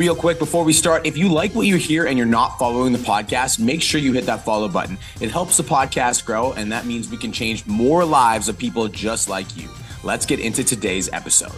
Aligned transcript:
Real 0.00 0.16
quick 0.16 0.38
before 0.38 0.64
we 0.64 0.72
start, 0.72 1.04
if 1.04 1.18
you 1.18 1.30
like 1.30 1.54
what 1.54 1.66
you 1.66 1.76
hear 1.76 2.06
and 2.06 2.16
you're 2.16 2.26
not 2.26 2.58
following 2.58 2.94
the 2.94 2.98
podcast, 2.98 3.58
make 3.58 3.82
sure 3.82 4.00
you 4.00 4.14
hit 4.14 4.24
that 4.24 4.46
follow 4.46 4.66
button. 4.66 4.96
It 5.20 5.30
helps 5.30 5.58
the 5.58 5.62
podcast 5.62 6.24
grow, 6.24 6.54
and 6.54 6.72
that 6.72 6.86
means 6.86 7.10
we 7.10 7.18
can 7.18 7.32
change 7.32 7.66
more 7.66 8.02
lives 8.02 8.48
of 8.48 8.56
people 8.56 8.88
just 8.88 9.28
like 9.28 9.58
you. 9.58 9.68
Let's 10.02 10.24
get 10.24 10.40
into 10.40 10.64
today's 10.64 11.10
episode. 11.12 11.50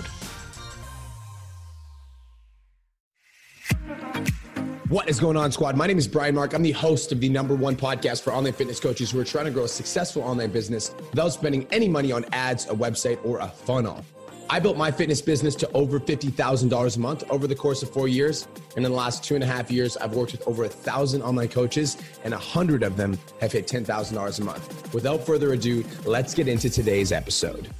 What 4.88 5.08
is 5.08 5.20
going 5.20 5.36
on, 5.36 5.52
squad? 5.52 5.76
My 5.76 5.86
name 5.86 5.98
is 5.98 6.08
Brian 6.08 6.34
Mark. 6.34 6.52
I'm 6.52 6.64
the 6.64 6.72
host 6.72 7.12
of 7.12 7.20
the 7.20 7.28
number 7.28 7.54
one 7.54 7.76
podcast 7.76 8.22
for 8.22 8.32
online 8.32 8.54
fitness 8.54 8.80
coaches 8.80 9.12
who 9.12 9.20
are 9.20 9.24
trying 9.24 9.44
to 9.44 9.52
grow 9.52 9.66
a 9.66 9.68
successful 9.68 10.22
online 10.22 10.50
business 10.50 10.92
without 11.10 11.28
spending 11.28 11.64
any 11.70 11.86
money 11.86 12.10
on 12.10 12.24
ads, 12.32 12.66
a 12.66 12.74
website, 12.74 13.24
or 13.24 13.38
a 13.38 13.46
funnel. 13.46 14.04
I 14.52 14.60
built 14.60 14.76
my 14.76 14.90
fitness 14.90 15.22
business 15.22 15.54
to 15.54 15.72
over 15.72 15.98
$50,000 15.98 16.96
a 16.96 17.00
month 17.00 17.24
over 17.30 17.46
the 17.46 17.54
course 17.54 17.82
of 17.82 17.88
four 17.88 18.06
years. 18.06 18.46
And 18.76 18.84
in 18.84 18.92
the 18.92 18.98
last 18.98 19.24
two 19.24 19.34
and 19.34 19.42
a 19.42 19.46
half 19.46 19.70
years, 19.70 19.96
I've 19.96 20.14
worked 20.14 20.32
with 20.32 20.46
over 20.46 20.64
a 20.64 20.68
thousand 20.68 21.22
online 21.22 21.48
coaches, 21.48 21.96
and 22.22 22.34
a 22.34 22.38
hundred 22.38 22.82
of 22.82 22.98
them 22.98 23.18
have 23.40 23.50
hit 23.50 23.66
$10,000 23.66 24.40
a 24.40 24.44
month. 24.44 24.92
Without 24.92 25.24
further 25.24 25.54
ado, 25.54 25.82
let's 26.04 26.34
get 26.34 26.48
into 26.48 26.68
today's 26.68 27.12
episode. 27.12 27.70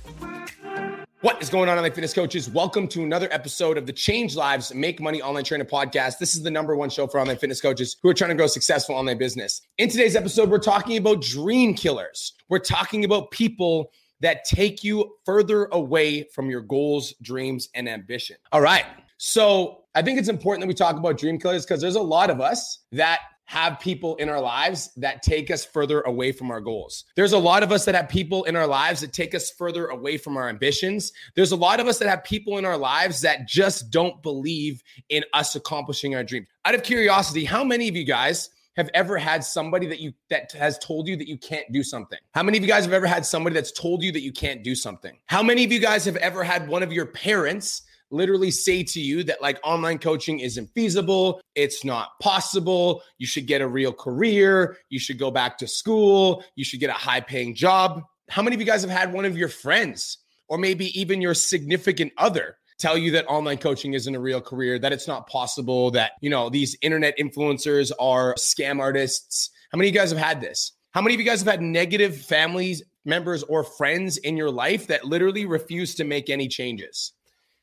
What 1.20 1.42
is 1.42 1.50
going 1.50 1.68
on, 1.68 1.77
online 1.77 1.92
fitness 1.92 2.14
coaches? 2.14 2.48
Welcome 2.48 2.88
to 2.88 3.02
another 3.02 3.28
episode 3.30 3.77
of 3.77 3.84
the 3.84 3.92
Change 3.92 4.34
Lives 4.34 4.74
Make 4.74 4.98
Money 4.98 5.20
Online 5.20 5.44
Trainer 5.44 5.66
Podcast. 5.66 6.16
This 6.18 6.34
is 6.34 6.42
the 6.42 6.50
number 6.50 6.74
one 6.74 6.88
show 6.88 7.06
for 7.06 7.20
online 7.20 7.36
fitness 7.36 7.60
coaches 7.60 7.98
who 8.02 8.08
are 8.08 8.14
trying 8.14 8.30
to 8.30 8.34
grow 8.34 8.46
successful 8.46 8.94
online 8.94 9.18
business. 9.18 9.60
In 9.77 9.91
today's 9.91 10.16
episode, 10.16 10.48
we're 10.48 10.58
talking 10.58 10.96
about 10.96 11.20
dream 11.20 11.74
killers. 11.74 12.32
We're 12.48 12.60
talking 12.60 13.04
about 13.04 13.30
people 13.30 13.92
that 14.22 14.44
take 14.44 14.82
you 14.82 15.16
further 15.26 15.66
away 15.66 16.22
from 16.22 16.48
your 16.48 16.62
goals, 16.62 17.12
dreams, 17.22 17.68
and 17.74 17.88
ambition. 17.88 18.36
All 18.52 18.60
right. 18.60 18.86
So 19.18 19.82
I 19.94 20.02
think 20.02 20.18
it's 20.18 20.28
important 20.28 20.62
that 20.62 20.68
we 20.68 20.74
talk 20.74 20.96
about 20.96 21.18
dream 21.18 21.38
killers 21.38 21.66
because 21.66 21.80
there's 21.80 21.96
a 21.96 22.00
lot 22.00 22.30
of 22.30 22.40
us 22.40 22.78
that 22.92 23.20
have 23.44 23.78
people 23.80 24.16
in 24.16 24.28
our 24.28 24.41
lives 24.41 24.91
that 24.97 25.22
take 25.22 25.50
us 25.50 25.64
further 25.64 26.00
away 26.02 26.32
from 26.32 26.50
our 26.50 26.60
goals. 26.60 27.05
There's 27.16 27.34
a 27.34 27.38
lot 27.38 27.62
of 27.62 27.70
us 27.70 27.84
that 27.84 27.94
have 27.94 28.08
people 28.08 28.44
in 28.44 28.56
our 28.56 28.66
lives 28.66 29.02
that 29.02 29.12
take 29.12 29.34
us 29.34 29.50
further 29.50 29.88
away 29.88 30.16
from 30.16 30.36
our 30.36 30.48
ambitions. 30.48 31.12
There's 31.34 31.52
a 31.52 31.56
lot 31.56 31.78
of 31.78 31.86
us 31.86 31.98
that 31.98 32.08
have 32.08 32.25
people 32.25 32.56
in 32.58 32.64
our 32.64 32.78
lives 32.78 33.20
that 33.20 33.47
just 33.47 33.91
don't 33.91 34.22
believe 34.22 34.82
in 35.10 35.25
us 35.34 35.54
accomplishing 35.54 36.14
our 36.14 36.25
dream. 36.25 36.47
Out 36.64 36.75
of 36.75 36.82
curiosity, 36.82 37.44
how 37.44 37.62
many 37.62 37.88
of 37.88 37.97
you 37.97 38.04
guys 38.04 38.50
have 38.77 38.91
ever 38.95 39.19
had 39.19 39.45
somebody 39.45 39.87
that 39.87 40.01
you 40.01 40.12
that 40.31 40.53
has 40.53 40.78
told 40.78 41.09
you 41.09 41.17
that 41.17 41.28
you 41.28 41.39
can't 41.39 41.70
do 41.73 41.83
something? 41.83 42.19
How 42.33 42.42
many 42.42 42.59
of 42.59 42.65
you 42.65 42.69
guys 42.69 42.84
have 42.84 42.92
ever 42.92 43.06
had 43.06 43.25
somebody 43.27 43.55
that's 43.55 43.73
told 43.73 44.03
you 44.03 44.12
that 44.12 44.23
you 44.23 44.33
can't 44.33 44.62
do 44.62 44.75
something? 44.75 45.17
How 45.27 45.42
many 45.42 45.65
of 45.65 45.73
you 45.73 45.81
guys 45.81 46.05
have 46.05 46.17
ever 46.17 46.42
had 46.42 46.69
one 46.69 46.83
of 46.83 46.93
your 46.93 47.06
parents 47.06 47.83
literally 48.11 48.50
say 48.50 48.83
to 48.83 49.00
you 49.00 49.25
that 49.25 49.41
like 49.41 49.59
online 49.65 49.98
coaching 49.98 50.41
isn't 50.41 50.69
feasible, 50.75 51.41
it's 51.55 51.84
not 51.84 52.11
possible, 52.20 53.03
you 53.19 53.27
should 53.27 53.47
get 53.47 53.61
a 53.61 53.67
real 53.67 53.93
career, 53.93 54.77
you 54.91 54.98
should 54.98 55.19
go 55.19 55.31
back 55.31 55.56
to 55.59 55.67
school, 55.67 56.45
you 56.55 56.65
should 56.65 56.81
get 56.81 56.91
a 56.91 56.95
high 56.95 57.20
paying 57.20 57.55
job? 57.55 58.03
How 58.28 58.43
many 58.43 58.55
of 58.55 58.61
you 58.61 58.67
guys 58.67 58.83
have 58.83 58.91
had 58.91 59.12
one 59.12 59.25
of 59.25 59.37
your 59.37 59.48
friends 59.48 60.19
or 60.48 60.59
maybe 60.59 60.98
even 60.98 61.23
your 61.23 61.34
significant 61.34 62.12
other 62.19 62.59
tell 62.83 62.98
you 62.98 63.12
that 63.12 63.27
online 63.28 63.58
coaching 63.58 63.94
isn't 63.94 64.14
a 64.14 64.20
real 64.20 64.41
career, 64.41 64.78
that 64.78 64.92
it's 64.92 65.06
not 65.06 65.28
possible, 65.28 65.92
that, 65.92 66.12
you 66.20 66.28
know, 66.28 66.50
these 66.50 66.77
internet 66.83 67.16
influencers 67.16 67.92
are 68.00 68.34
scam 68.34 68.80
artists. 68.80 69.50
How 69.70 69.78
many 69.78 69.88
of 69.88 69.94
you 69.94 70.00
guys 70.00 70.11
have 70.11 70.19
had 70.19 70.41
this? 70.41 70.72
How 70.91 71.00
many 71.00 71.14
of 71.14 71.20
you 71.20 71.27
guys 71.27 71.41
have 71.41 71.50
had 71.50 71.62
negative 71.62 72.16
families, 72.16 72.83
members, 73.05 73.44
or 73.44 73.62
friends 73.64 74.19
in 74.19 74.36
your 74.36 74.50
life 74.50 74.88
that 74.88 75.05
literally 75.05 75.47
refuse 75.47 75.94
to 75.94 76.05
make 76.05 76.28
any 76.28 76.48
changes? 76.48 77.12